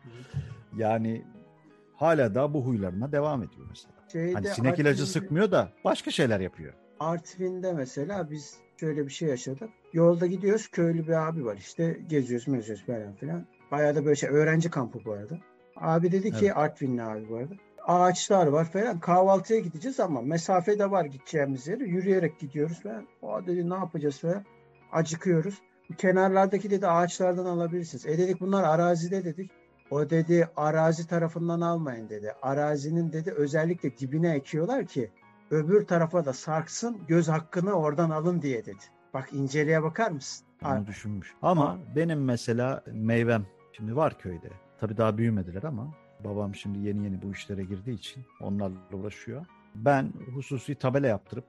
Yani 0.77 1.25
hala 1.95 2.35
da 2.35 2.53
bu 2.53 2.65
huylarına 2.65 3.11
devam 3.11 3.43
ediyor 3.43 3.67
mesela. 3.69 3.93
Şeyde 4.11 4.33
Hani 4.33 4.47
sinek 4.47 4.79
ilacı 4.79 5.03
Artvin'de- 5.03 5.05
sıkmıyor 5.11 5.51
da 5.51 5.71
başka 5.85 6.11
şeyler 6.11 6.39
yapıyor. 6.39 6.73
Artvin'de 6.99 7.73
mesela 7.73 8.31
biz 8.31 8.57
şöyle 8.79 9.05
bir 9.05 9.11
şey 9.11 9.29
yaşadık. 9.29 9.69
Yolda 9.93 10.27
gidiyoruz 10.27 10.67
köylü 10.67 11.07
bir 11.07 11.27
abi 11.27 11.45
var 11.45 11.57
işte 11.57 11.99
geziyoruz 12.09 12.47
meziyoruz 12.47 12.85
falan 12.85 13.13
filan. 13.15 13.45
Bayağı 13.71 13.95
da 13.95 14.05
böyle 14.05 14.15
şey 14.15 14.29
öğrenci 14.29 14.69
kampı 14.69 14.99
bu 15.05 15.11
arada. 15.13 15.37
Abi 15.75 16.11
dedi 16.11 16.31
ki 16.31 16.37
Evet. 16.45 16.57
Artvinli 16.57 17.03
abi 17.03 17.29
bu 17.29 17.35
arada. 17.35 17.53
Ağaçlar 17.87 18.47
var 18.47 18.71
falan 18.71 18.99
kahvaltıya 18.99 19.59
gideceğiz 19.59 19.99
ama 19.99 20.21
mesafe 20.21 20.79
de 20.79 20.91
var 20.91 21.05
gideceğimiz 21.05 21.67
yere 21.67 21.83
yürüyerek 21.83 22.39
gidiyoruz 22.39 22.83
falan. 22.83 23.07
O 23.21 23.47
dedi 23.47 23.69
ne 23.69 23.73
yapacağız 23.73 24.19
falan. 24.19 24.45
Acıkıyoruz. 24.91 25.61
Kenarlardaki 25.97 26.69
dedi 26.69 26.87
ağaçlardan 26.87 27.45
alabilirsiniz. 27.45 28.05
E 28.05 28.17
dedik 28.17 28.41
bunlar 28.41 28.63
arazide 28.63 29.23
dedik. 29.23 29.51
O 29.91 30.09
dedi 30.09 30.49
arazi 30.55 31.07
tarafından 31.07 31.61
almayın 31.61 32.09
dedi. 32.09 32.33
Arazinin 32.41 33.13
dedi 33.13 33.31
özellikle 33.31 33.97
dibine 33.97 34.35
ekiyorlar 34.35 34.85
ki 34.85 35.11
öbür 35.51 35.85
tarafa 35.85 36.25
da 36.25 36.33
sarksın 36.33 36.97
göz 37.07 37.27
hakkını 37.27 37.73
oradan 37.73 38.09
alın 38.09 38.41
diye 38.41 38.65
dedi. 38.65 38.83
Bak 39.13 39.33
inceliğe 39.33 39.83
bakar 39.83 40.11
mısın? 40.11 40.47
Bunu 40.63 40.87
düşünmüş. 40.87 41.33
Ama 41.41 41.79
benim 41.95 42.25
mesela 42.25 42.83
meyvem 42.93 43.45
şimdi 43.73 43.95
var 43.95 44.19
köyde. 44.19 44.49
Tabii 44.79 44.97
daha 44.97 45.17
büyümediler 45.17 45.63
ama 45.63 45.93
babam 46.23 46.55
şimdi 46.55 46.79
yeni 46.79 47.03
yeni 47.03 47.21
bu 47.21 47.31
işlere 47.31 47.63
girdiği 47.63 47.95
için 47.95 48.23
onlarla 48.41 48.77
uğraşıyor. 48.93 49.45
Ben 49.75 50.13
hususi 50.33 50.75
tabela 50.75 51.07
yaptırıp 51.07 51.45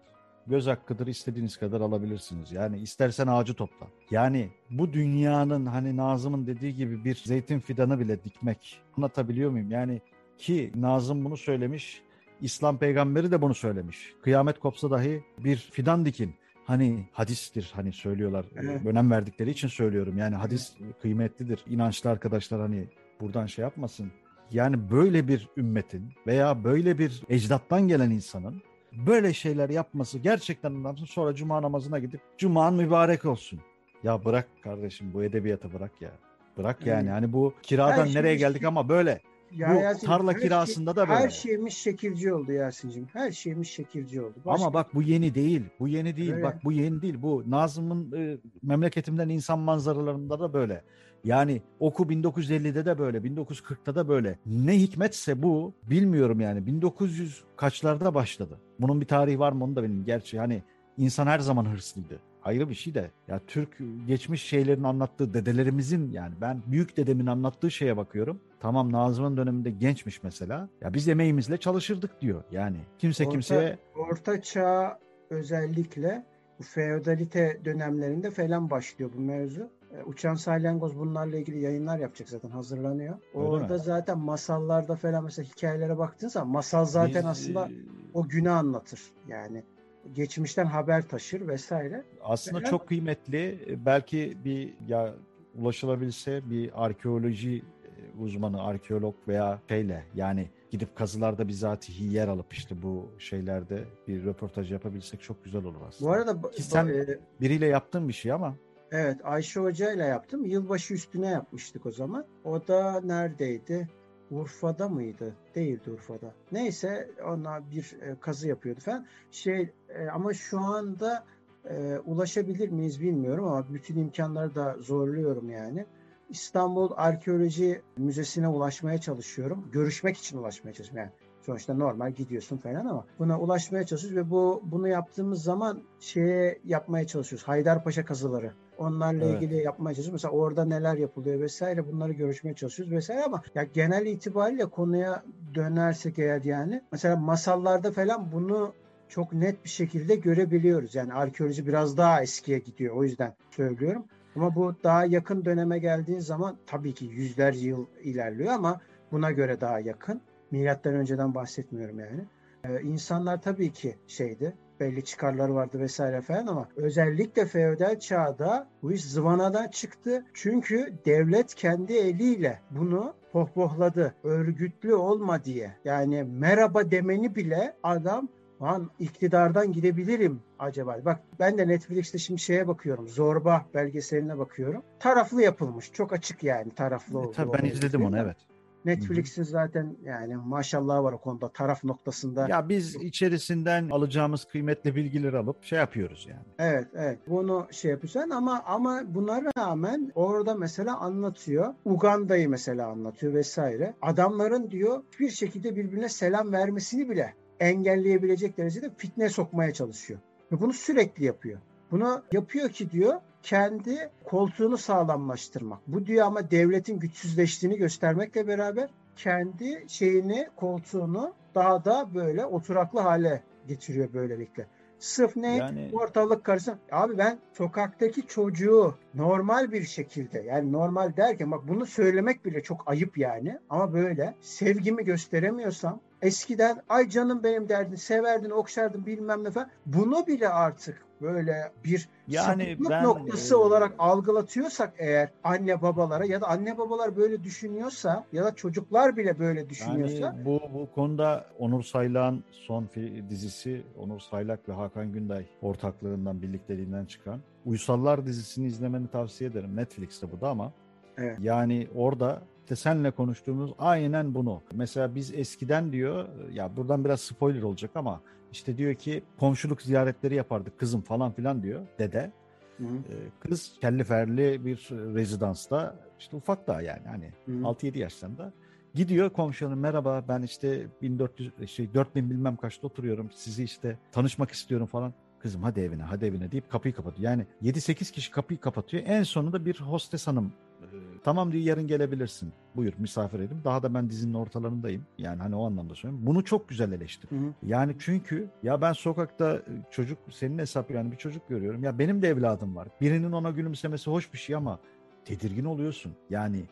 göz 0.46 0.66
hakkıdır 0.66 1.07
istediğiniz 1.07 1.57
kadar 1.57 1.81
alabilirsiniz. 1.81 2.52
Yani 2.52 2.78
istersen 2.78 3.26
ağacı 3.26 3.54
topla. 3.54 3.87
Yani 4.11 4.50
bu 4.70 4.92
dünyanın 4.92 5.66
hani 5.66 5.96
Nazım'ın 5.96 6.46
dediği 6.46 6.74
gibi 6.74 7.04
bir 7.04 7.14
zeytin 7.14 7.61
fidanı 7.61 8.00
bile 8.00 8.24
dikmek. 8.24 8.81
Anlatabiliyor 8.96 9.50
muyum? 9.50 9.70
Yani 9.70 10.00
ki 10.38 10.72
Nazım 10.74 11.24
bunu 11.24 11.37
söylemiş. 11.37 12.02
İslam 12.40 12.78
peygamberi 12.78 13.31
de 13.31 13.42
bunu 13.42 13.54
söylemiş. 13.54 14.14
Kıyamet 14.22 14.59
kopsa 14.59 14.90
dahi 14.90 15.24
bir 15.38 15.57
fidan 15.57 16.04
dikin. 16.04 16.35
Hani 16.64 17.09
hadistir 17.12 17.72
hani 17.74 17.92
söylüyorlar. 17.92 18.46
Evet. 18.57 18.87
Önem 18.87 19.11
verdikleri 19.11 19.50
için 19.50 19.68
söylüyorum. 19.68 20.18
Yani 20.18 20.37
hadis 20.37 20.74
kıymetlidir. 21.02 21.64
İnançlı 21.66 22.11
arkadaşlar 22.11 22.61
hani 22.61 22.87
buradan 23.20 23.46
şey 23.46 23.62
yapmasın. 23.62 24.12
Yani 24.50 24.90
böyle 24.90 25.28
bir 25.28 25.48
ümmetin 25.56 26.12
veya 26.26 26.64
böyle 26.64 26.98
bir 26.98 27.22
ecdattan 27.28 27.88
gelen 27.88 28.11
insanın 28.11 28.62
böyle 28.92 29.34
şeyler 29.34 29.70
yapması 29.70 30.18
gerçekten 30.18 30.70
ondan 30.70 30.94
sonra 30.94 31.34
cuma 31.34 31.62
namazına 31.62 31.98
gidip 31.98 32.20
cuman 32.38 32.74
mübarek 32.74 33.24
olsun. 33.24 33.61
Ya 34.02 34.24
bırak 34.24 34.48
kardeşim 34.62 35.12
bu 35.14 35.24
edebiyatı 35.24 35.72
bırak 35.72 35.92
ya. 36.00 36.11
Bırak 36.56 36.87
yani. 36.87 36.98
Yani 36.98 37.11
Hani 37.11 37.32
bu 37.32 37.54
kiradan 37.62 38.06
her 38.06 38.14
nereye 38.14 38.37
geldik 38.37 38.64
ama 38.64 38.88
böyle. 38.88 39.20
Ya 39.56 39.74
Bu 39.74 39.80
Yasin'cim, 39.80 40.08
tarla 40.08 40.32
her 40.32 40.40
kirasında 40.40 40.90
şey, 40.90 40.96
da 40.96 41.08
böyle. 41.08 41.20
her 41.20 41.30
şeyimiz 41.30 41.72
şekilci 41.72 42.34
oldu 42.34 42.52
Yasin'cim. 42.52 43.06
Her 43.12 43.30
şeyimiz 43.30 43.68
şekilci 43.68 44.22
oldu. 44.22 44.34
Başka 44.44 44.64
Ama 44.64 44.74
bak 44.74 44.94
bu 44.94 45.02
yeni 45.02 45.34
değil. 45.34 45.62
Bu 45.80 45.88
yeni 45.88 46.16
değil. 46.16 46.32
Öyle. 46.32 46.42
Bak 46.42 46.64
bu 46.64 46.72
yeni 46.72 47.02
değil. 47.02 47.22
Bu 47.22 47.44
Nazım'ın 47.46 48.12
e, 48.12 48.38
memleketimden 48.62 49.28
insan 49.28 49.58
manzaralarında 49.58 50.40
da 50.40 50.52
böyle. 50.52 50.84
Yani 51.24 51.62
oku 51.80 52.02
1950'de 52.02 52.84
de 52.84 52.98
böyle, 52.98 53.18
1940'ta 53.18 53.94
da 53.94 54.08
böyle. 54.08 54.38
Ne 54.46 54.78
hikmetse 54.80 55.42
bu 55.42 55.74
bilmiyorum 55.82 56.40
yani 56.40 56.66
1900 56.66 57.44
kaçlarda 57.56 58.14
başladı. 58.14 58.61
Bunun 58.80 59.00
bir 59.00 59.06
tarihi 59.06 59.38
var 59.38 59.52
mı 59.52 59.64
onu 59.64 59.76
da 59.76 59.82
benim 59.82 60.04
gerçi 60.04 60.38
hani 60.38 60.62
insan 60.96 61.26
her 61.26 61.38
zaman 61.38 61.64
hırslıydı. 61.64 62.20
Ayrı 62.44 62.68
bir 62.68 62.74
şey 62.74 62.94
de 62.94 63.11
ya 63.29 63.40
Türk 63.46 63.79
geçmiş 64.07 64.42
şeylerin 64.42 64.83
anlattığı 64.83 65.35
dedelerimizin 65.35 66.12
yani 66.12 66.35
ben 66.40 66.62
büyük 66.66 66.96
dedemin 66.96 67.27
anlattığı 67.27 67.70
şeye 67.70 67.96
bakıyorum. 67.96 68.40
Tamam 68.61 68.92
Nazım'ın 68.92 69.37
döneminde 69.37 69.70
gençmiş 69.70 70.22
mesela. 70.22 70.68
Ya 70.81 70.94
biz 70.94 71.09
emeğimizle 71.09 71.57
çalışırdık 71.57 72.20
diyor. 72.20 72.44
Yani 72.53 72.77
kimse 72.98 73.24
Orta- 73.24 73.31
kimseye 73.33 73.79
Orta 73.96 74.42
Çağ 74.42 74.98
özellikle 75.31 76.24
bu 76.59 76.62
feodalite 76.62 77.61
dönemlerinde 77.64 78.31
falan 78.31 78.70
başlıyor 78.70 79.11
bu 79.16 79.20
mevzu. 79.20 79.70
E, 79.92 80.03
Uçan 80.03 80.35
Salyangoz 80.35 80.98
bunlarla 80.98 81.37
ilgili 81.37 81.61
yayınlar 81.61 81.98
yapacak 81.98 82.29
zaten 82.29 82.51
hazırlanıyor. 82.51 83.14
Öyle 83.35 83.44
Orada 83.46 83.74
mi? 83.74 83.81
zaten 83.81 84.18
masallarda 84.18 84.96
falan 84.96 85.24
mesela 85.24 85.48
hikayelere 85.48 85.98
baktığın 85.98 86.29
zaman 86.29 86.48
masal 86.48 86.85
zaten 86.85 87.22
Biz, 87.22 87.31
aslında 87.31 87.66
e, 87.66 87.70
o 88.14 88.29
günü 88.29 88.51
anlatır. 88.51 89.01
Yani 89.29 89.64
geçmişten 90.14 90.66
haber 90.66 91.08
taşır 91.08 91.48
vesaire. 91.48 92.04
aslında 92.22 92.58
Neden? 92.58 92.70
çok 92.70 92.88
kıymetli. 92.88 93.58
Belki 93.86 94.38
bir 94.44 94.74
ya 94.88 95.14
ulaşılabilse 95.54 96.50
bir 96.50 96.84
arkeoloji 96.84 97.56
e, 97.84 98.18
uzmanı, 98.22 98.62
arkeolog 98.62 99.14
veya 99.28 99.58
şeyle 99.68 100.04
yani 100.14 100.48
gidip 100.70 100.96
kazılarda 100.96 101.48
bizatihi 101.48 102.04
yer 102.14 102.28
alıp 102.28 102.52
işte 102.52 102.82
bu 102.82 103.10
şeylerde 103.18 103.84
bir 104.08 104.24
röportaj 104.24 104.72
yapabilsek 104.72 105.22
çok 105.22 105.44
güzel 105.44 105.64
olur 105.64 105.80
aslında. 105.88 106.10
Bu 106.10 106.14
arada 106.14 106.50
Ki 106.50 106.62
sen- 106.62 106.88
e, 106.88 107.18
biriyle 107.40 107.66
yaptığın 107.66 108.08
bir 108.08 108.12
şey 108.12 108.32
ama 108.32 108.54
evet 108.90 109.16
Ayşe 109.24 109.60
Hoca 109.60 109.92
ile 109.92 110.04
yaptım. 110.04 110.44
Yılbaşı 110.44 110.94
üstüne 110.94 111.26
yapmıştık 111.30 111.86
o 111.86 111.90
zaman. 111.90 112.26
O 112.44 112.68
da 112.68 113.00
neredeydi? 113.00 113.88
Urfa'da 114.30 114.88
mıydı? 114.88 115.34
Değildi 115.54 115.90
Urfa'da. 115.90 116.34
Neyse 116.52 117.10
ona 117.26 117.70
bir 117.70 117.96
e, 118.02 118.16
kazı 118.20 118.48
yapıyordu 118.48 118.80
falan. 118.80 119.06
Şey 119.30 119.72
e, 119.88 120.08
ama 120.08 120.34
şu 120.34 120.60
anda 120.60 121.24
e, 121.70 121.98
ulaşabilir 121.98 122.68
miyiz 122.68 123.00
bilmiyorum 123.00 123.44
ama 123.44 123.74
bütün 123.74 123.96
imkanları 123.96 124.54
da 124.54 124.76
zorluyorum 124.80 125.50
yani. 125.50 125.86
İstanbul 126.30 126.90
Arkeoloji 126.96 127.82
Müzesi'ne 127.96 128.48
ulaşmaya 128.48 128.98
çalışıyorum. 128.98 129.68
Görüşmek 129.72 130.16
için 130.16 130.38
ulaşmaya 130.38 130.74
çalışıyorum. 130.74 131.10
Yani 131.10 131.28
sonuçta 131.42 131.74
normal 131.74 132.12
gidiyorsun 132.12 132.56
falan 132.56 132.86
ama 132.86 133.06
buna 133.18 133.40
ulaşmaya 133.40 133.86
çalışıyoruz 133.86 134.16
ve 134.16 134.30
bu 134.30 134.62
bunu 134.64 134.88
yaptığımız 134.88 135.42
zaman 135.42 135.82
şeye 136.00 136.58
yapmaya 136.64 137.06
çalışıyoruz. 137.06 137.48
Haydarpaşa 137.48 138.04
kazıları. 138.04 138.52
Onlarla 138.78 139.24
Evet. 139.24 139.42
ilgili 139.42 139.62
yapmaya 139.62 139.94
çalışıyoruz. 139.94 140.12
Mesela 140.24 140.40
orada 140.40 140.64
neler 140.64 140.94
yapılıyor 140.94 141.40
vesaire 141.40 141.86
bunları 141.92 142.12
görüşmeye 142.12 142.54
çalışıyoruz 142.54 142.94
vesaire 142.94 143.24
ama 143.24 143.42
ya 143.54 143.64
genel 143.64 144.06
itibariyle 144.06 144.66
konuya 144.66 145.22
dönersek 145.54 146.18
eğer 146.18 146.42
yani 146.42 146.82
mesela 146.92 147.16
masallarda 147.16 147.92
falan 147.92 148.32
bunu 148.32 148.74
çok 149.08 149.32
net 149.32 149.64
bir 149.64 149.68
şekilde 149.68 150.16
görebiliyoruz. 150.16 150.94
Yani 150.94 151.12
arkeoloji 151.12 151.66
biraz 151.66 151.96
daha 151.96 152.22
eskiye 152.22 152.58
gidiyor. 152.58 152.96
O 152.96 153.04
yüzden 153.04 153.34
söylüyorum. 153.50 154.04
Ama 154.36 154.54
bu 154.54 154.74
daha 154.84 155.04
yakın 155.04 155.44
döneme 155.44 155.78
geldiğin 155.78 156.18
zaman 156.18 156.56
tabii 156.66 156.94
ki 156.94 157.04
yüzlerce 157.04 157.68
yıl 157.68 157.86
ilerliyor 158.02 158.52
ama 158.52 158.80
buna 159.12 159.30
göre 159.30 159.60
daha 159.60 159.80
yakın. 159.80 160.20
Milattan 160.50 160.94
önceden 160.94 161.34
bahsetmiyorum 161.34 161.98
yani. 161.98 162.24
Ee, 162.64 162.82
insanlar 162.82 163.42
tabii 163.42 163.72
ki 163.72 163.96
şeydi, 164.06 164.54
belli 164.80 165.04
çıkarları 165.04 165.54
vardı 165.54 165.80
vesaire 165.80 166.20
falan 166.20 166.46
ama 166.46 166.68
özellikle 166.76 167.46
feodal 167.46 167.98
çağda 167.98 168.68
bu 168.82 168.92
iş 168.92 169.04
zıvanadan 169.04 169.68
çıktı. 169.68 170.24
Çünkü 170.34 170.92
devlet 171.06 171.54
kendi 171.54 171.92
eliyle 171.92 172.60
bunu 172.70 173.14
pohpohladı. 173.32 174.14
Örgütlü 174.24 174.94
olma 174.94 175.44
diye. 175.44 175.76
Yani 175.84 176.22
merhaba 176.22 176.90
demeni 176.90 177.34
bile 177.34 177.76
adam 177.82 178.28
Lan 178.62 178.90
iktidardan 178.98 179.72
gidebilirim 179.72 180.40
acaba. 180.58 180.96
Bak 181.04 181.20
ben 181.38 181.58
de 181.58 181.68
Netflix'te 181.68 182.18
şimdi 182.18 182.40
şeye 182.40 182.68
bakıyorum. 182.68 183.08
Zorba 183.08 183.66
belgeseline 183.74 184.38
bakıyorum. 184.38 184.82
Taraflı 185.00 185.42
yapılmış. 185.42 185.92
Çok 185.92 186.12
açık 186.12 186.44
yani 186.44 186.74
taraflı 186.74 187.14
e, 187.14 187.18
olduğu 187.18 187.32
tabii 187.32 187.52
ben 187.52 187.64
izledim 187.64 188.04
onu 188.04 188.18
evet. 188.18 188.36
Netflix'in 188.84 189.42
zaten 189.42 189.96
yani 190.04 190.36
maşallah 190.36 191.02
var 191.02 191.12
o 191.12 191.18
konuda 191.18 191.48
taraf 191.48 191.84
noktasında. 191.84 192.48
Ya 192.48 192.68
biz 192.68 192.94
içerisinden 192.94 193.88
alacağımız 193.88 194.44
kıymetli 194.44 194.96
bilgileri 194.96 195.38
alıp 195.38 195.64
şey 195.64 195.78
yapıyoruz 195.78 196.26
yani. 196.30 196.42
Evet 196.58 196.88
evet 196.94 197.18
bunu 197.26 197.66
şey 197.70 197.90
yapıyorsun 197.90 198.30
ama 198.30 198.62
ama 198.66 199.02
buna 199.06 199.42
rağmen 199.58 200.12
orada 200.14 200.54
mesela 200.54 200.98
anlatıyor. 200.98 201.74
Uganda'yı 201.84 202.48
mesela 202.48 202.86
anlatıyor 202.86 203.34
vesaire. 203.34 203.94
Adamların 204.02 204.70
diyor 204.70 205.02
bir 205.20 205.30
şekilde 205.30 205.76
birbirine 205.76 206.08
selam 206.08 206.52
vermesini 206.52 207.10
bile 207.10 207.34
engelleyebilecek 207.60 208.58
derecede 208.58 208.90
fitne 208.96 209.28
sokmaya 209.28 209.72
çalışıyor. 209.72 210.20
Ve 210.52 210.60
bunu 210.60 210.72
sürekli 210.72 211.24
yapıyor. 211.24 211.58
Bunu 211.90 212.22
yapıyor 212.32 212.68
ki 212.68 212.90
diyor 212.90 213.20
kendi 213.48 214.11
koltuğunu 214.24 214.78
sağlamlaştırmak. 214.78 215.78
Bu 215.87 216.06
diyor 216.06 216.26
ama 216.26 216.50
devletin 216.50 216.98
güçsüzleştiğini 216.98 217.76
göstermekle 217.76 218.46
beraber 218.46 218.90
kendi 219.16 219.84
şeyini, 219.88 220.48
koltuğunu 220.56 221.32
daha 221.54 221.84
da 221.84 222.14
böyle 222.14 222.46
oturaklı 222.46 223.00
hale 223.00 223.42
getiriyor 223.68 224.12
böylelikle. 224.12 224.66
Sırf 224.98 225.37
ne? 225.37 225.56
Yani- 225.56 225.90
Ortalık 225.92 226.44
karışsın. 226.44 226.78
Abi 226.92 227.18
ben 227.18 227.38
sokaktaki 227.52 228.26
çocuğu 228.26 228.94
normal 229.14 229.72
bir 229.72 229.84
şekilde 229.84 230.40
yani 230.40 230.72
normal 230.72 231.16
derken 231.16 231.50
bak 231.50 231.68
bunu 231.68 231.87
söylemek 231.87 232.44
bile 232.44 232.62
çok 232.62 232.82
ayıp 232.87 233.18
yani. 233.18 233.58
Ama 233.70 233.92
böyle 233.92 234.34
sevgimi 234.40 235.04
gösteremiyorsam 235.04 236.00
eskiden 236.22 236.83
ay 236.88 237.09
canım 237.09 237.42
benim 237.42 237.68
derdin 237.68 237.96
severdin 237.96 238.50
okşardın 238.50 239.07
bilmem 239.07 239.44
ne 239.44 239.50
falan. 239.50 239.70
Bunu 239.87 240.26
bile 240.26 240.48
artık 240.48 241.09
böyle 241.22 241.72
bir 241.85 242.09
Yani 242.28 242.76
ben, 242.90 243.04
noktası 243.04 243.54
e, 243.54 243.57
olarak 243.57 243.94
algılatıyorsak 243.98 244.94
eğer 244.98 245.31
anne 245.44 245.83
babalara 245.83 246.24
ya 246.24 246.40
da 246.40 246.48
anne 246.48 246.78
babalar 246.78 247.16
böyle 247.16 247.44
düşünüyorsa 247.44 248.24
ya 248.33 248.44
da 248.44 248.54
çocuklar 248.54 249.16
bile 249.16 249.38
böyle 249.38 249.68
düşünüyorsa 249.68 250.24
Yani 250.24 250.44
bu 250.44 250.61
bu 250.74 250.88
konuda 250.94 251.46
Onur 251.59 251.83
Saylak'ın 251.83 252.44
son 252.50 252.88
dizisi 253.31 253.83
Onur 253.98 254.20
Saylak 254.20 254.68
ve 254.68 254.72
Hakan 254.72 255.12
Günday 255.12 255.46
ortaklığından 255.62 256.42
birlikteliğinden 256.42 257.04
çıkan 257.04 257.40
Uysallar 257.66 258.26
dizisini 258.26 258.66
izlemeni 258.66 259.09
tavsiye 259.09 259.50
ederim. 259.50 259.76
Netflix'te 259.76 260.33
bu 260.33 260.40
da 260.40 260.48
ama 260.48 260.72
Evet. 261.18 261.38
yani 261.42 261.88
orada 261.94 262.42
işte 262.68 262.76
senle 262.76 263.11
konuştuğumuz 263.11 263.70
aynen 263.78 264.35
bunu. 264.35 264.62
Mesela 264.72 265.14
biz 265.14 265.35
eskiden 265.35 265.92
diyor 265.92 266.28
ya 266.52 266.76
buradan 266.76 267.04
biraz 267.04 267.20
spoiler 267.20 267.62
olacak 267.62 267.90
ama 267.94 268.20
işte 268.52 268.76
diyor 268.76 268.94
ki 268.94 269.22
komşuluk 269.38 269.83
ziyaretleri 269.83 270.35
yapardık 270.35 270.78
kızım 270.78 271.00
falan 271.00 271.33
filan 271.33 271.62
diyor 271.62 271.87
dede. 271.98 272.33
Hı 272.78 272.85
Ee, 272.85 273.14
Kız 273.40 273.72
kelli 273.81 274.04
ferli 274.04 274.64
bir 274.64 274.88
rezidansta 274.90 275.96
işte 276.18 276.37
ufak 276.37 276.66
daha 276.66 276.83
yani 276.83 277.07
hani 277.09 277.33
hı 277.46 277.52
hı. 277.52 277.62
6-7 277.62 277.98
yaşlarında. 277.98 278.52
Gidiyor 278.94 279.31
komşuna 279.31 279.74
merhaba 279.74 280.24
ben 280.28 280.42
işte 280.42 280.87
1400 281.02 281.70
şey 281.70 281.94
4000 281.94 282.31
bilmem 282.31 282.57
kaçta 282.57 282.87
oturuyorum. 282.87 283.31
Sizi 283.35 283.64
işte 283.64 283.98
tanışmak 284.12 284.50
istiyorum 284.50 284.87
falan. 284.87 285.14
Kızım 285.38 285.62
hadi 285.62 285.81
evine 285.81 286.02
hadi 286.02 286.24
evine 286.24 286.52
deyip 286.52 286.70
kapıyı 286.70 286.94
kapatıyor. 286.94 287.31
Yani 287.31 287.46
7-8 287.62 288.12
kişi 288.12 288.31
kapıyı 288.31 288.61
kapatıyor. 288.61 289.02
En 289.07 289.22
sonunda 289.22 289.64
bir 289.64 289.81
hostes 289.81 290.26
hanım 290.26 290.52
e, 290.83 290.87
tamam 291.24 291.52
diyor 291.52 291.64
yarın 291.64 291.87
gelebilirsin. 291.87 292.52
Buyur 292.76 292.92
misafir 292.98 293.40
edin. 293.40 293.57
Daha 293.64 293.83
da 293.83 293.94
ben 293.94 294.11
dizinin 294.11 294.35
ortalarındayım. 294.35 295.07
Yani 295.18 295.42
hani 295.42 295.57
o 295.57 295.66
anlamda 295.66 295.94
söylüyorum. 295.94 296.26
Bunu 296.26 296.44
çok 296.44 296.68
güzel 296.68 296.92
eleştir. 296.92 297.31
Hı 297.31 297.35
hı. 297.35 297.54
Yani 297.62 297.96
çünkü 297.98 298.48
ya 298.62 298.81
ben 298.81 298.92
sokakta 298.92 299.54
e, 299.54 299.62
çocuk 299.90 300.18
senin 300.31 300.59
hesap 300.59 300.90
yani 300.90 301.12
bir 301.12 301.16
çocuk 301.16 301.48
görüyorum. 301.48 301.85
Ya 301.85 301.98
benim 301.98 302.22
de 302.22 302.28
evladım 302.28 302.76
var. 302.76 302.88
Birinin 303.00 303.33
ona 303.33 303.50
gülümsemesi 303.50 304.11
hoş 304.11 304.33
bir 304.33 304.38
şey 304.38 304.57
ama 304.57 304.78
tedirgin 305.24 305.64
oluyorsun. 305.64 306.12
Yani 306.31 306.64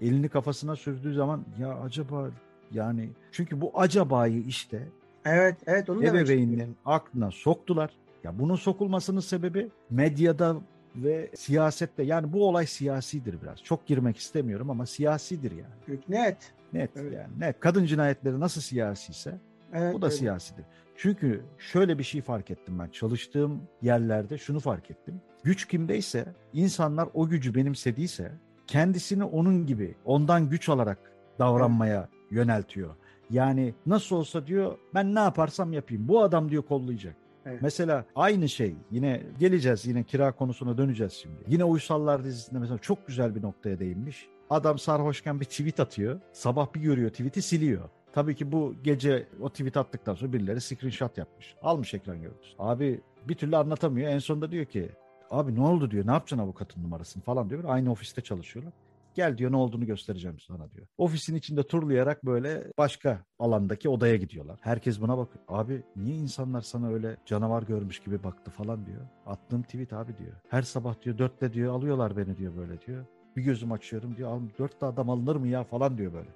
elini 0.00 0.28
kafasına 0.28 0.76
sürdüğü 0.76 1.14
zaman 1.14 1.44
ya 1.58 1.74
acaba 1.74 2.30
yani 2.72 3.10
çünkü 3.32 3.60
bu 3.60 3.80
acabayı 3.80 4.42
işte 4.42 4.88
Evet, 5.24 5.56
evet 5.66 5.90
onu 5.90 6.04
istiyorum. 6.04 6.20
ebeveynlerin 6.20 6.76
aklına 6.84 7.30
soktular. 7.30 7.90
Ya 8.24 8.38
bunun 8.38 8.56
sokulmasının 8.56 9.20
sebebi 9.20 9.68
medyada 9.90 10.56
ve 10.96 11.30
siyasette 11.36 12.02
yani 12.02 12.32
bu 12.32 12.48
olay 12.48 12.66
siyasidir 12.66 13.42
biraz. 13.42 13.62
Çok 13.62 13.86
girmek 13.86 14.16
istemiyorum 14.16 14.70
ama 14.70 14.86
siyasidir 14.86 15.50
yani. 15.52 16.00
Net. 16.08 16.52
Net 16.72 16.90
Evet. 16.96 17.12
yani. 17.12 17.40
Net. 17.40 17.60
Kadın 17.60 17.84
cinayetleri 17.86 18.40
nasıl 18.40 18.60
siyasiyse 18.60 19.38
Evet, 19.72 19.94
bu 19.94 20.02
da 20.02 20.06
öyle. 20.06 20.16
siyasidir. 20.16 20.64
Çünkü 20.96 21.42
şöyle 21.58 21.98
bir 21.98 22.04
şey 22.04 22.20
fark 22.22 22.50
ettim 22.50 22.78
ben. 22.78 22.88
Çalıştığım 22.88 23.62
yerlerde 23.82 24.38
şunu 24.38 24.60
fark 24.60 24.90
ettim. 24.90 25.20
Güç 25.44 25.68
kimdeyse, 25.68 26.26
insanlar 26.52 27.08
o 27.14 27.28
gücü 27.28 27.54
benimsediyse 27.54 28.32
kendisini 28.66 29.24
onun 29.24 29.66
gibi, 29.66 29.94
ondan 30.04 30.50
güç 30.50 30.68
alarak 30.68 30.98
davranmaya 31.38 32.08
yöneltiyor. 32.30 32.94
Yani 33.30 33.74
nasıl 33.86 34.16
olsa 34.16 34.46
diyor 34.46 34.78
ben 34.94 35.14
ne 35.14 35.20
yaparsam 35.20 35.72
yapayım. 35.72 36.08
Bu 36.08 36.22
adam 36.22 36.50
diyor 36.50 36.62
kollayacak. 36.62 37.16
Evet. 37.46 37.62
Mesela 37.62 38.04
aynı 38.16 38.48
şey 38.48 38.76
yine 38.90 39.22
geleceğiz 39.38 39.86
yine 39.86 40.04
kira 40.04 40.32
konusuna 40.32 40.78
döneceğiz 40.78 41.12
şimdi. 41.12 41.36
Yine 41.48 41.64
Uysallar 41.64 42.24
dizisinde 42.24 42.58
mesela 42.58 42.78
çok 42.78 43.06
güzel 43.06 43.34
bir 43.34 43.42
noktaya 43.42 43.78
değinmiş. 43.78 44.28
Adam 44.50 44.78
sarhoşken 44.78 45.40
bir 45.40 45.44
tweet 45.44 45.80
atıyor. 45.80 46.20
Sabah 46.32 46.74
bir 46.74 46.80
görüyor 46.80 47.10
tweet'i 47.10 47.42
siliyor. 47.42 47.88
Tabii 48.12 48.34
ki 48.34 48.52
bu 48.52 48.74
gece 48.84 49.28
o 49.40 49.48
tweet 49.48 49.76
attıktan 49.76 50.14
sonra 50.14 50.32
birileri 50.32 50.60
screenshot 50.60 51.18
yapmış. 51.18 51.54
Almış 51.62 51.94
ekran 51.94 52.22
görüntüsü. 52.22 52.54
Abi 52.58 53.00
bir 53.28 53.34
türlü 53.34 53.56
anlatamıyor. 53.56 54.10
En 54.10 54.18
sonunda 54.18 54.50
diyor 54.50 54.64
ki 54.64 54.90
abi 55.30 55.54
ne 55.54 55.60
oldu 55.60 55.90
diyor. 55.90 56.06
Ne 56.06 56.12
yapacaksın 56.12 56.44
avukatın 56.44 56.82
numarasını 56.82 57.22
falan 57.22 57.50
diyor. 57.50 57.64
Aynı 57.66 57.92
ofiste 57.92 58.22
çalışıyorlar. 58.22 58.72
Gel 59.14 59.38
diyor 59.38 59.52
ne 59.52 59.56
olduğunu 59.56 59.86
göstereceğim 59.86 60.40
sana 60.40 60.70
diyor. 60.70 60.86
Ofisin 60.98 61.34
içinde 61.36 61.62
turlayarak 61.62 62.26
böyle 62.26 62.64
başka 62.78 63.24
alandaki 63.38 63.88
odaya 63.88 64.16
gidiyorlar. 64.16 64.58
Herkes 64.60 65.00
buna 65.00 65.18
bakıyor. 65.18 65.44
Abi 65.48 65.82
niye 65.96 66.16
insanlar 66.16 66.60
sana 66.60 66.88
öyle 66.88 67.16
canavar 67.26 67.62
görmüş 67.62 67.98
gibi 68.00 68.24
baktı 68.24 68.50
falan 68.50 68.86
diyor. 68.86 69.00
Attığım 69.26 69.62
tweet 69.62 69.92
abi 69.92 70.18
diyor. 70.18 70.32
Her 70.48 70.62
sabah 70.62 71.02
diyor 71.02 71.18
dörtte 71.18 71.52
diyor 71.52 71.74
alıyorlar 71.74 72.16
beni 72.16 72.36
diyor 72.36 72.56
böyle 72.56 72.80
diyor. 72.80 73.04
Bir 73.36 73.42
gözüm 73.42 73.72
açıyorum 73.72 74.16
diyor. 74.16 74.40
Dörtte 74.58 74.86
adam 74.86 75.10
alınır 75.10 75.36
mı 75.36 75.48
ya 75.48 75.64
falan 75.64 75.98
diyor 75.98 76.12
böyle. 76.12 76.28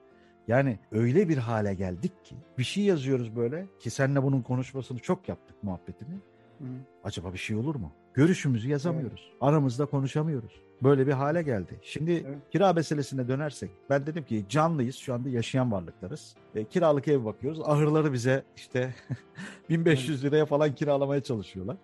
Yani 0.48 0.78
öyle 0.92 1.28
bir 1.28 1.38
hale 1.38 1.74
geldik 1.74 2.24
ki 2.24 2.34
bir 2.58 2.64
şey 2.64 2.84
yazıyoruz 2.84 3.36
böyle 3.36 3.66
ki 3.80 3.90
seninle 3.90 4.22
bunun 4.22 4.42
konuşmasını 4.42 4.98
çok 4.98 5.28
yaptık 5.28 5.62
muhabbetini. 5.62 6.14
Hı. 6.58 6.64
Acaba 7.04 7.32
bir 7.32 7.38
şey 7.38 7.56
olur 7.56 7.74
mu? 7.74 7.92
Görüşümüzü 8.14 8.68
yazamıyoruz. 8.68 9.28
Evet. 9.30 9.36
Aramızda 9.40 9.86
konuşamıyoruz. 9.86 10.67
Böyle 10.82 11.06
bir 11.06 11.12
hale 11.12 11.42
geldi. 11.42 11.78
Şimdi 11.82 12.12
evet. 12.12 12.38
kira 12.50 12.72
meselesine 12.72 13.28
dönersek 13.28 13.70
ben 13.90 14.06
dedim 14.06 14.24
ki 14.24 14.44
canlıyız 14.48 14.96
şu 14.96 15.14
anda 15.14 15.28
yaşayan 15.28 15.72
varlıklarız. 15.72 16.34
E, 16.54 16.64
kiralık 16.64 17.08
ev 17.08 17.24
bakıyoruz. 17.24 17.60
Ahırları 17.64 18.12
bize 18.12 18.44
işte 18.56 18.94
1500 19.68 20.24
liraya 20.24 20.46
falan 20.46 20.74
kiralamaya 20.74 21.22
çalışıyorlar. 21.22 21.76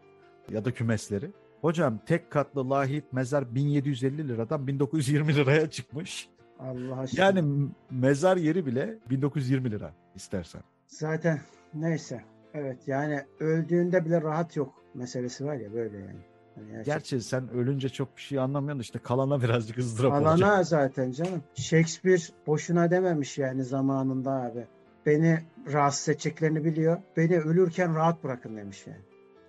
Ya 0.50 0.64
da 0.64 0.74
kümesleri. 0.74 1.30
Hocam 1.60 1.98
tek 2.06 2.30
katlı 2.30 2.70
lahit 2.70 3.12
mezar 3.12 3.54
1750 3.54 4.28
liradan 4.28 4.66
1920 4.66 5.34
liraya 5.36 5.70
çıkmış. 5.70 6.28
Allah 6.58 6.98
aşkına. 6.98 7.24
Yani 7.24 7.68
mezar 7.90 8.36
yeri 8.36 8.66
bile 8.66 8.98
1920 9.10 9.70
lira 9.70 9.92
istersen. 10.14 10.62
Zaten 10.86 11.40
neyse. 11.74 12.24
Evet 12.54 12.88
yani 12.88 13.20
öldüğünde 13.40 14.04
bile 14.04 14.22
rahat 14.22 14.56
yok 14.56 14.74
meselesi 14.94 15.44
var 15.44 15.54
ya 15.54 15.72
böyle 15.72 15.98
yani. 15.98 16.33
Yani 16.72 16.84
Gerçi 16.84 17.20
sen 17.20 17.48
ölünce 17.48 17.88
çok 17.88 18.16
bir 18.16 18.22
şey 18.22 18.38
anlamıyorsun 18.38 18.80
işte 18.80 18.98
kalana 18.98 19.42
birazcık 19.42 19.78
ızdırap 19.78 20.12
kalana 20.12 20.30
olacak. 20.30 20.48
Kalana 20.48 20.62
zaten 20.62 21.12
canım. 21.12 21.42
Shakespeare 21.54 22.22
boşuna 22.46 22.90
dememiş 22.90 23.38
yani 23.38 23.64
zamanında 23.64 24.30
abi. 24.30 24.66
Beni 25.06 25.38
rahatsız 25.72 26.08
edeceklerini 26.08 26.64
biliyor. 26.64 26.98
Beni 27.16 27.38
ölürken 27.38 27.94
rahat 27.94 28.24
bırakın 28.24 28.56
demiş 28.56 28.86
yani. 28.86 29.00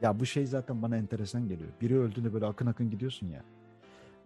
Ya 0.01 0.19
bu 0.19 0.25
şey 0.25 0.45
zaten 0.45 0.81
bana 0.81 0.97
enteresan 0.97 1.47
geliyor. 1.47 1.69
Biri 1.81 1.99
öldüğünde 1.99 2.33
böyle 2.33 2.45
akın 2.45 2.65
akın 2.65 2.89
gidiyorsun 2.89 3.27
ya. 3.27 3.43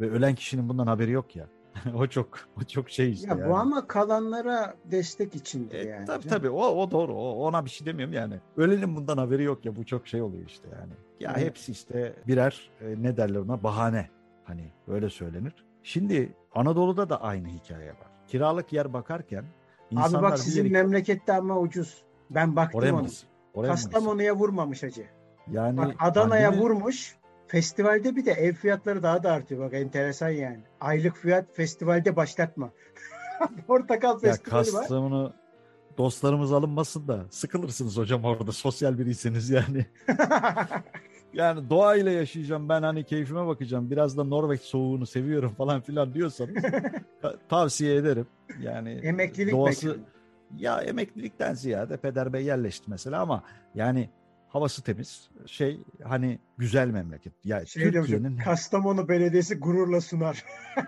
Ve 0.02 0.10
ölen 0.10 0.36
kişinin 0.36 0.70
bundan 0.70 0.88
haberi 0.88 1.12
yok 1.12 1.36
ya. 1.36 1.48
o 1.96 2.08
çok 2.08 2.40
o 2.58 2.64
çok 2.64 2.90
şey 2.90 3.12
işte. 3.12 3.28
Ya 3.28 3.36
yani. 3.36 3.50
bu 3.50 3.56
ama 3.56 3.88
kalanlara 3.88 4.76
destek 4.86 5.36
içindir 5.36 5.80
e, 5.80 5.90
yani. 5.90 6.06
Tabii 6.06 6.28
tabii 6.28 6.50
o, 6.50 6.66
o 6.66 6.92
doğru. 6.92 7.14
O, 7.14 7.48
ona 7.48 7.66
bir 7.66 7.70
şey 7.70 7.88
demiyorum 7.88 8.14
yani. 8.14 8.40
Ölenin 8.58 8.96
bundan 8.96 9.18
haberi 9.18 9.44
yok 9.44 9.66
ya 9.66 9.76
bu 9.76 9.86
çok 9.86 10.08
şey 10.08 10.22
oluyor 10.22 10.46
işte 10.48 10.68
yani. 10.80 10.94
Ya 11.20 11.34
evet. 11.36 11.46
hepsi 11.46 11.72
işte 11.72 12.16
birer 12.28 12.72
e, 12.82 13.04
ne 13.04 13.18
derler 13.18 13.40
ona 13.40 13.64
bahane. 13.64 14.10
Hani 14.44 14.72
öyle 14.88 15.10
söylenir. 15.10 15.54
Şimdi 15.84 16.34
Anadolu'da 16.56 17.10
da 17.10 17.22
aynı 17.22 17.48
hikaye 17.48 17.90
var. 17.90 18.08
Kiralık 18.28 18.74
yer 18.74 18.94
bakarken 18.94 19.46
insanlar 19.92 20.20
Abi 20.20 20.32
bak 20.32 20.40
sizin 20.40 20.64
yeri... 20.64 20.74
memlekette 20.74 21.34
ama 21.34 21.60
ucuz. 21.60 22.04
Ben 22.30 22.56
baktım 22.56 22.80
Oraya 22.80 22.96
onu. 22.96 23.08
Kastamonu'ya 23.68 24.36
vurmamış 24.36 24.84
hacı. 24.84 25.06
Yani 25.52 25.78
Bak 25.78 25.96
Adana'ya 26.00 26.50
pandemi... 26.50 26.64
vurmuş. 26.64 27.16
Festivalde 27.50 28.16
bir 28.16 28.26
de 28.26 28.32
ev 28.32 28.54
fiyatları 28.54 29.04
daha 29.04 29.24
da 29.24 29.32
artıyor. 29.32 29.62
Bak 29.62 29.74
enteresan 29.74 30.30
yani. 30.30 30.60
Aylık 30.82 31.16
fiyat 31.18 31.46
festivalde 31.54 32.16
başlatma. 32.16 32.72
Portakal 33.68 34.20
festivali 34.20 34.68
ya, 34.68 34.78
Kastamonu, 34.78 35.24
var. 35.24 35.34
dostlarımız 35.98 36.54
alınmasın 36.54 37.08
da 37.08 37.26
sıkılırsınız 37.30 37.98
hocam 37.98 38.24
orada 38.24 38.52
sosyal 38.52 39.00
biriyseniz 39.00 39.50
yani. 39.50 39.86
yani 41.34 41.70
doğayla 41.70 42.12
yaşayacağım 42.12 42.70
ben 42.70 42.84
hani 42.84 43.04
keyfime 43.04 43.48
bakacağım 43.48 43.92
biraz 43.92 44.18
da 44.18 44.24
Norveç 44.24 44.62
soğuğunu 44.62 45.06
seviyorum 45.06 45.54
falan 45.58 45.82
filan 45.82 46.14
diyorsanız 46.14 46.64
tavsiye 47.50 47.96
ederim. 47.96 48.28
Yani 48.62 48.90
emeklilik 48.92 49.54
doğası 49.54 49.88
mekanı. 49.88 50.04
ya 50.58 50.82
emeklilikten 50.82 51.54
ziyade 51.54 51.98
Peder 51.98 52.34
Bey 52.34 52.46
yerleşti 52.46 52.86
mesela 52.90 53.22
ama 53.22 53.44
yani 53.76 54.10
havası 54.50 54.84
temiz. 54.84 55.30
Şey 55.46 55.80
hani 56.04 56.40
güzel 56.58 56.88
memleket. 56.88 57.34
Ya 57.44 57.66
şey 57.66 57.92
Türkiye'nin 57.92 58.38
Kastamonu 58.38 59.10
Belediyesi 59.10 59.56
gururla 59.56 60.02
sunar. 60.02 60.46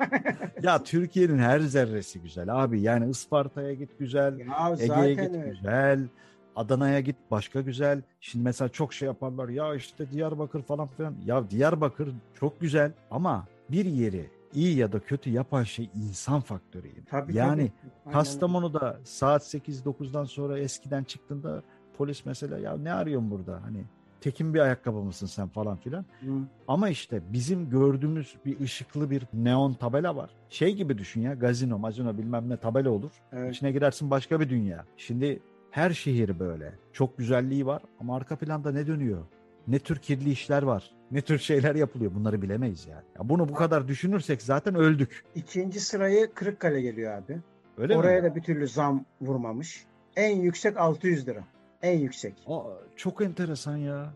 ya 0.63 0.83
Türkiye'nin 0.83 1.39
her 1.39 1.59
zerresi 1.59 2.21
güzel 2.21 2.63
abi. 2.63 2.81
Yani 2.81 3.09
Isparta'ya 3.09 3.73
git 3.73 3.99
güzel, 3.99 4.39
Ege'ye 4.79 5.13
git 5.13 5.35
öyle. 5.35 5.49
güzel. 5.49 6.07
Adana'ya 6.55 6.99
git 6.99 7.15
başka 7.31 7.61
güzel. 7.61 8.01
Şimdi 8.21 8.43
mesela 8.45 8.69
çok 8.69 8.93
şey 8.93 9.05
yaparlar. 9.05 9.49
Ya 9.49 9.75
işte 9.75 10.11
Diyarbakır 10.11 10.61
falan 10.61 10.87
filan. 10.87 11.15
Ya 11.25 11.49
Diyarbakır 11.49 12.09
çok 12.39 12.61
güzel 12.61 12.91
ama 13.11 13.47
bir 13.69 13.85
yeri 13.85 14.29
iyi 14.53 14.77
ya 14.77 14.91
da 14.91 14.99
kötü 14.99 15.29
yapan 15.29 15.63
şey 15.63 15.89
insan 15.95 16.41
faktörü. 16.41 16.87
Tabii, 17.09 17.35
yani 17.37 17.71
tabii. 18.03 18.13
Kastamonu'da 18.13 18.99
saat 19.03 19.41
8-9'dan 19.53 20.23
sonra 20.23 20.59
eskiden 20.59 21.03
çıktığında 21.03 21.63
polis 22.01 22.25
mesela 22.25 22.57
ya 22.57 22.77
ne 22.77 22.93
arıyorsun 22.93 23.31
burada 23.31 23.63
hani 23.63 23.83
tekin 24.21 24.53
bir 24.53 24.59
ayakkabı 24.59 24.97
mısın 24.97 25.25
sen 25.25 25.47
falan 25.47 25.77
filan. 25.77 26.05
Hı. 26.21 26.31
Ama 26.67 26.89
işte 26.89 27.21
bizim 27.33 27.69
gördüğümüz 27.69 28.35
bir 28.45 28.59
ışıklı 28.59 29.09
bir 29.09 29.23
neon 29.33 29.73
tabela 29.73 30.15
var. 30.15 30.29
Şey 30.49 30.75
gibi 30.75 30.97
düşün 30.97 31.21
ya 31.21 31.33
gazino 31.33 31.77
mazino 31.77 32.17
bilmem 32.17 32.49
ne 32.49 32.57
tabela 32.57 32.89
olur. 32.89 33.11
Evet. 33.31 33.55
İçine 33.55 33.71
girersin 33.71 34.11
başka 34.11 34.39
bir 34.39 34.49
dünya. 34.49 34.85
Şimdi 34.97 35.39
her 35.71 35.91
şehir 35.91 36.39
böyle. 36.39 36.73
Çok 36.93 37.17
güzelliği 37.17 37.65
var 37.65 37.81
ama 37.99 38.15
arka 38.15 38.35
planda 38.35 38.71
ne 38.71 38.87
dönüyor? 38.87 39.21
Ne 39.67 39.79
tür 39.79 39.95
kirli 39.97 40.31
işler 40.31 40.63
var? 40.63 40.91
Ne 41.11 41.21
tür 41.21 41.37
şeyler 41.37 41.75
yapılıyor? 41.75 42.11
Bunları 42.15 42.41
bilemeyiz 42.41 42.87
yani. 42.87 43.05
Ya 43.17 43.29
bunu 43.29 43.49
bu 43.49 43.53
kadar 43.53 43.87
düşünürsek 43.87 44.41
zaten 44.41 44.75
öldük. 44.75 45.23
İkinci 45.35 45.79
sırayı 45.79 46.33
Kırıkkale 46.33 46.81
geliyor 46.81 47.13
abi. 47.13 47.39
Öyle 47.77 47.97
Oraya 47.97 48.21
mi? 48.21 48.29
da 48.29 48.35
bir 48.35 48.41
türlü 48.41 48.67
zam 48.67 49.05
vurmamış. 49.21 49.85
En 50.15 50.35
yüksek 50.37 50.77
600 50.77 51.27
lira. 51.27 51.43
En 51.83 51.99
yüksek. 51.99 52.33
Aa, 52.47 52.61
çok 52.95 53.21
enteresan 53.21 53.77
ya. 53.77 54.13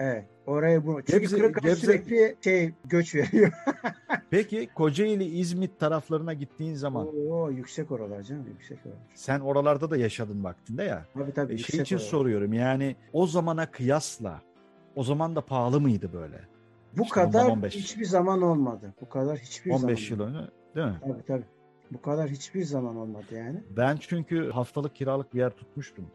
Evet. 0.00 0.24
Oraya 0.46 0.86
bu. 0.86 1.02
Çünkü 1.02 1.18
Gebze, 1.18 1.36
Kırıkkale 1.38 1.68
Gebze... 1.68 1.86
sürekli 1.86 2.36
şey 2.44 2.72
göç 2.84 3.14
veriyor. 3.14 3.52
Peki 4.30 4.68
Kocaeli, 4.74 5.24
İzmit 5.24 5.80
taraflarına 5.80 6.32
gittiğin 6.34 6.74
zaman. 6.74 7.06
Oo, 7.06 7.50
yüksek 7.50 7.90
oralar 7.90 8.22
canım 8.22 8.46
yüksek 8.48 8.78
oralar. 8.86 9.00
Sen 9.14 9.40
oralarda 9.40 9.90
da 9.90 9.96
yaşadın 9.96 10.44
vaktinde 10.44 10.82
ya. 10.82 11.06
Tabii 11.14 11.32
tabii. 11.32 11.54
E, 11.54 11.58
şey 11.58 11.80
için 11.80 11.96
oralar. 11.96 12.08
soruyorum 12.08 12.52
yani 12.52 12.96
o 13.12 13.26
zamana 13.26 13.70
kıyasla 13.70 14.40
o 14.96 15.04
zaman 15.04 15.36
da 15.36 15.40
pahalı 15.40 15.80
mıydı 15.80 16.10
böyle? 16.12 16.40
Bu 16.96 17.02
işte 17.02 17.14
kadar 17.14 17.46
15. 17.46 17.76
hiçbir 17.76 18.04
zaman 18.04 18.42
olmadı. 18.42 18.94
Bu 19.00 19.08
kadar 19.08 19.38
hiçbir 19.38 19.70
15 19.70 19.80
zaman. 19.80 19.92
15 19.92 20.10
yıl 20.10 20.20
önce 20.20 20.50
değil 20.74 20.86
mi? 20.86 21.00
Tabii 21.00 21.26
tabii. 21.26 21.44
Bu 21.90 22.02
kadar 22.02 22.30
hiçbir 22.30 22.64
zaman 22.64 22.96
olmadı 22.96 23.26
yani. 23.32 23.62
Ben 23.76 23.96
çünkü 24.00 24.50
haftalık 24.50 24.94
kiralık 24.94 25.34
bir 25.34 25.38
yer 25.38 25.50
tutmuştum. 25.50 26.06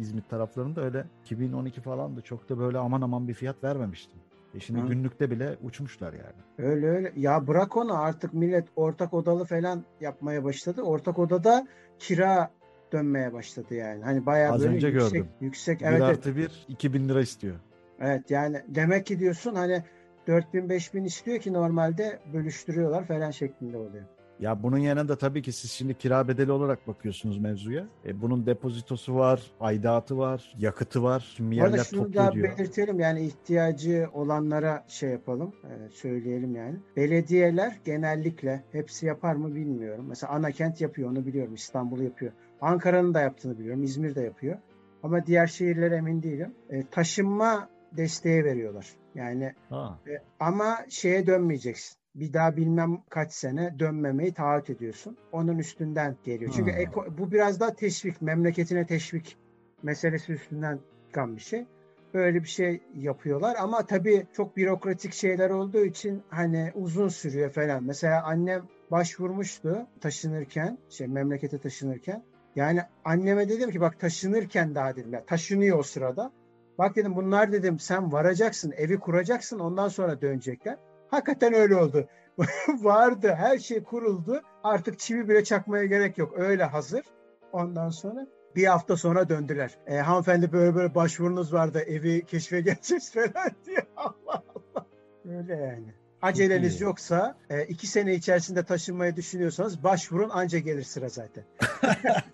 İzmit 0.00 0.28
taraflarında 0.28 0.80
öyle 0.80 1.04
2012 1.24 1.80
falan 1.80 2.16
da 2.16 2.20
çok 2.20 2.48
da 2.48 2.58
böyle 2.58 2.78
aman 2.78 3.00
aman 3.00 3.28
bir 3.28 3.34
fiyat 3.34 3.64
vermemiştim. 3.64 4.18
E 4.54 4.60
şimdi 4.60 4.80
Hı. 4.80 4.86
günlükte 4.86 5.30
bile 5.30 5.56
uçmuşlar 5.62 6.12
yani. 6.12 6.68
Öyle 6.70 6.88
öyle. 6.88 7.12
Ya 7.16 7.46
bırak 7.46 7.76
onu 7.76 7.94
artık 7.98 8.34
millet 8.34 8.68
ortak 8.76 9.14
odalı 9.14 9.44
falan 9.44 9.84
yapmaya 10.00 10.44
başladı. 10.44 10.82
Ortak 10.82 11.18
odada 11.18 11.68
kira 11.98 12.50
dönmeye 12.92 13.32
başladı 13.32 13.74
yani. 13.74 14.04
Hani 14.04 14.26
bayağı 14.26 14.52
Az 14.52 14.60
böyle 14.60 14.74
önce 14.74 14.88
yüksek, 14.88 15.12
gördüm. 15.12 15.28
yüksek. 15.40 15.80
Bir 15.80 15.86
evet, 15.86 16.02
artı 16.02 16.36
bir 16.36 16.66
2000 16.68 17.08
lira 17.08 17.20
istiyor. 17.20 17.56
Evet 18.00 18.30
yani 18.30 18.62
demek 18.68 19.06
ki 19.06 19.18
diyorsun 19.18 19.54
hani 19.54 19.82
4000 20.26 20.68
5000 20.68 21.04
istiyor 21.04 21.38
ki 21.38 21.52
normalde 21.52 22.18
bölüştürüyorlar 22.32 23.04
falan 23.04 23.30
şeklinde 23.30 23.76
oluyor. 23.76 24.04
Ya 24.40 24.62
bunun 24.62 24.78
yanında 24.78 25.18
tabii 25.18 25.42
ki 25.42 25.52
siz 25.52 25.70
şimdi 25.70 25.98
kira 25.98 26.28
bedeli 26.28 26.52
olarak 26.52 26.88
bakıyorsunuz 26.88 27.38
mevzuya. 27.38 27.86
E, 28.06 28.20
bunun 28.20 28.46
depozitosu 28.46 29.14
var, 29.14 29.42
aidatı 29.60 30.18
var, 30.18 30.54
yakıtı 30.58 31.02
var. 31.02 31.32
Şimdi 31.36 31.56
yerler 31.56 31.70
Orada 31.70 31.84
şunu 31.84 32.14
da 32.14 32.34
belirtelim 32.34 33.00
yani 33.00 33.26
ihtiyacı 33.26 34.08
olanlara 34.12 34.84
şey 34.88 35.10
yapalım, 35.10 35.54
e, 35.64 35.90
söyleyelim 35.90 36.56
yani. 36.56 36.76
Belediyeler 36.96 37.78
genellikle 37.84 38.64
hepsi 38.72 39.06
yapar 39.06 39.34
mı 39.34 39.54
bilmiyorum. 39.54 40.04
Mesela 40.08 40.32
Anakent 40.32 40.80
yapıyor 40.80 41.10
onu 41.10 41.26
biliyorum, 41.26 41.54
İstanbul 41.54 42.00
yapıyor. 42.00 42.32
Ankara'nın 42.60 43.14
da 43.14 43.20
yaptığını 43.20 43.58
biliyorum, 43.58 43.82
İzmir 43.82 44.14
de 44.14 44.20
yapıyor. 44.20 44.58
Ama 45.02 45.26
diğer 45.26 45.46
şehirlere 45.46 45.96
emin 45.96 46.22
değilim. 46.22 46.54
E, 46.70 46.86
taşınma 46.86 47.68
desteği 47.92 48.44
veriyorlar. 48.44 48.86
Yani 49.14 49.54
Ha. 49.68 49.98
e, 50.06 50.10
ama 50.40 50.78
şeye 50.88 51.26
dönmeyeceksin. 51.26 51.99
Bir 52.14 52.32
daha 52.32 52.56
bilmem 52.56 53.02
kaç 53.10 53.32
sene 53.32 53.78
dönmemeyi 53.78 54.34
taahhüt 54.34 54.70
ediyorsun. 54.70 55.16
Onun 55.32 55.58
üstünden 55.58 56.16
geliyor. 56.24 56.52
Çünkü 56.56 56.72
Hmm. 56.72 56.80
eko- 56.80 57.18
bu 57.18 57.32
biraz 57.32 57.60
daha 57.60 57.74
teşvik, 57.74 58.22
memleketine 58.22 58.86
teşvik 58.86 59.36
meselesi 59.82 60.32
üstünden 60.32 60.78
çıkan 61.06 61.36
bir 61.36 61.40
şey. 61.40 61.66
Böyle 62.14 62.42
bir 62.42 62.48
şey 62.48 62.80
yapıyorlar 62.94 63.56
ama 63.60 63.86
tabii 63.86 64.26
çok 64.32 64.56
bürokratik 64.56 65.12
şeyler 65.12 65.50
olduğu 65.50 65.84
için 65.84 66.22
hani 66.28 66.72
uzun 66.74 67.08
sürüyor 67.08 67.50
falan. 67.50 67.84
Mesela 67.84 68.22
annem 68.24 68.62
başvurmuştu 68.90 69.86
taşınırken, 70.00 70.78
şey 70.88 71.06
memlekete 71.06 71.58
taşınırken. 71.58 72.22
Yani 72.56 72.80
anneme 73.04 73.48
dedim 73.48 73.70
ki 73.70 73.80
bak 73.80 74.00
taşınırken 74.00 74.74
daha 74.74 74.96
dedim 74.96 75.12
ya 75.12 75.24
taşınıyor 75.24 75.78
o 75.78 75.82
sırada. 75.82 76.32
Bak 76.78 76.96
dedim 76.96 77.16
bunlar 77.16 77.52
dedim 77.52 77.78
sen 77.78 78.12
varacaksın, 78.12 78.72
evi 78.76 78.98
kuracaksın 78.98 79.58
ondan 79.58 79.88
sonra 79.88 80.20
dönecekler. 80.20 80.76
Hakikaten 81.10 81.54
öyle 81.54 81.76
oldu. 81.76 82.08
Vardı, 82.68 83.34
her 83.36 83.58
şey 83.58 83.82
kuruldu. 83.82 84.40
Artık 84.64 84.98
çivi 84.98 85.28
bile 85.28 85.44
çakmaya 85.44 85.84
gerek 85.84 86.18
yok. 86.18 86.34
Öyle 86.38 86.64
hazır. 86.64 87.02
Ondan 87.52 87.90
sonra 87.90 88.26
bir 88.56 88.66
hafta 88.66 88.96
sonra 88.96 89.28
döndüler. 89.28 89.78
E, 89.86 89.96
hanımefendi 89.98 90.52
böyle 90.52 90.74
böyle 90.74 90.94
başvurunuz 90.94 91.52
vardı. 91.52 91.80
Evi 91.86 92.26
keşfe 92.26 92.60
geleceğiz 92.60 93.12
falan 93.14 93.50
diye. 93.66 93.86
Allah 93.96 94.42
Allah. 94.54 94.86
Öyle 95.24 95.54
yani. 95.56 95.94
Aceleniz 96.22 96.80
iyi. 96.80 96.84
yoksa 96.84 97.36
e, 97.50 97.64
iki 97.64 97.86
sene 97.86 98.14
içerisinde 98.14 98.62
taşınmayı 98.64 99.16
düşünüyorsanız 99.16 99.84
başvurun 99.84 100.30
anca 100.30 100.58
gelir 100.58 100.82
sıra 100.82 101.08
zaten. 101.08 101.44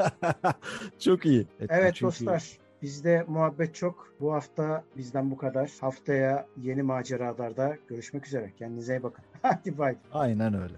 çok 0.99 1.27
iyi. 1.27 1.47
Evet 1.69 1.95
Çünkü- 1.95 2.01
dostlar. 2.07 2.59
Bizde 2.83 3.25
muhabbet 3.29 3.75
çok. 3.75 4.13
Bu 4.21 4.33
hafta 4.33 4.85
bizden 4.97 5.31
bu 5.31 5.37
kadar. 5.37 5.73
Haftaya 5.81 6.47
yeni 6.57 6.83
maceralarda 6.83 7.77
görüşmek 7.89 8.27
üzere. 8.27 8.53
Kendinize 8.59 8.97
iyi 8.97 9.03
bakın. 9.03 9.25
Hadi 9.43 9.79
bay. 9.79 9.97
Aynen 10.13 10.55
öyle. 10.55 10.75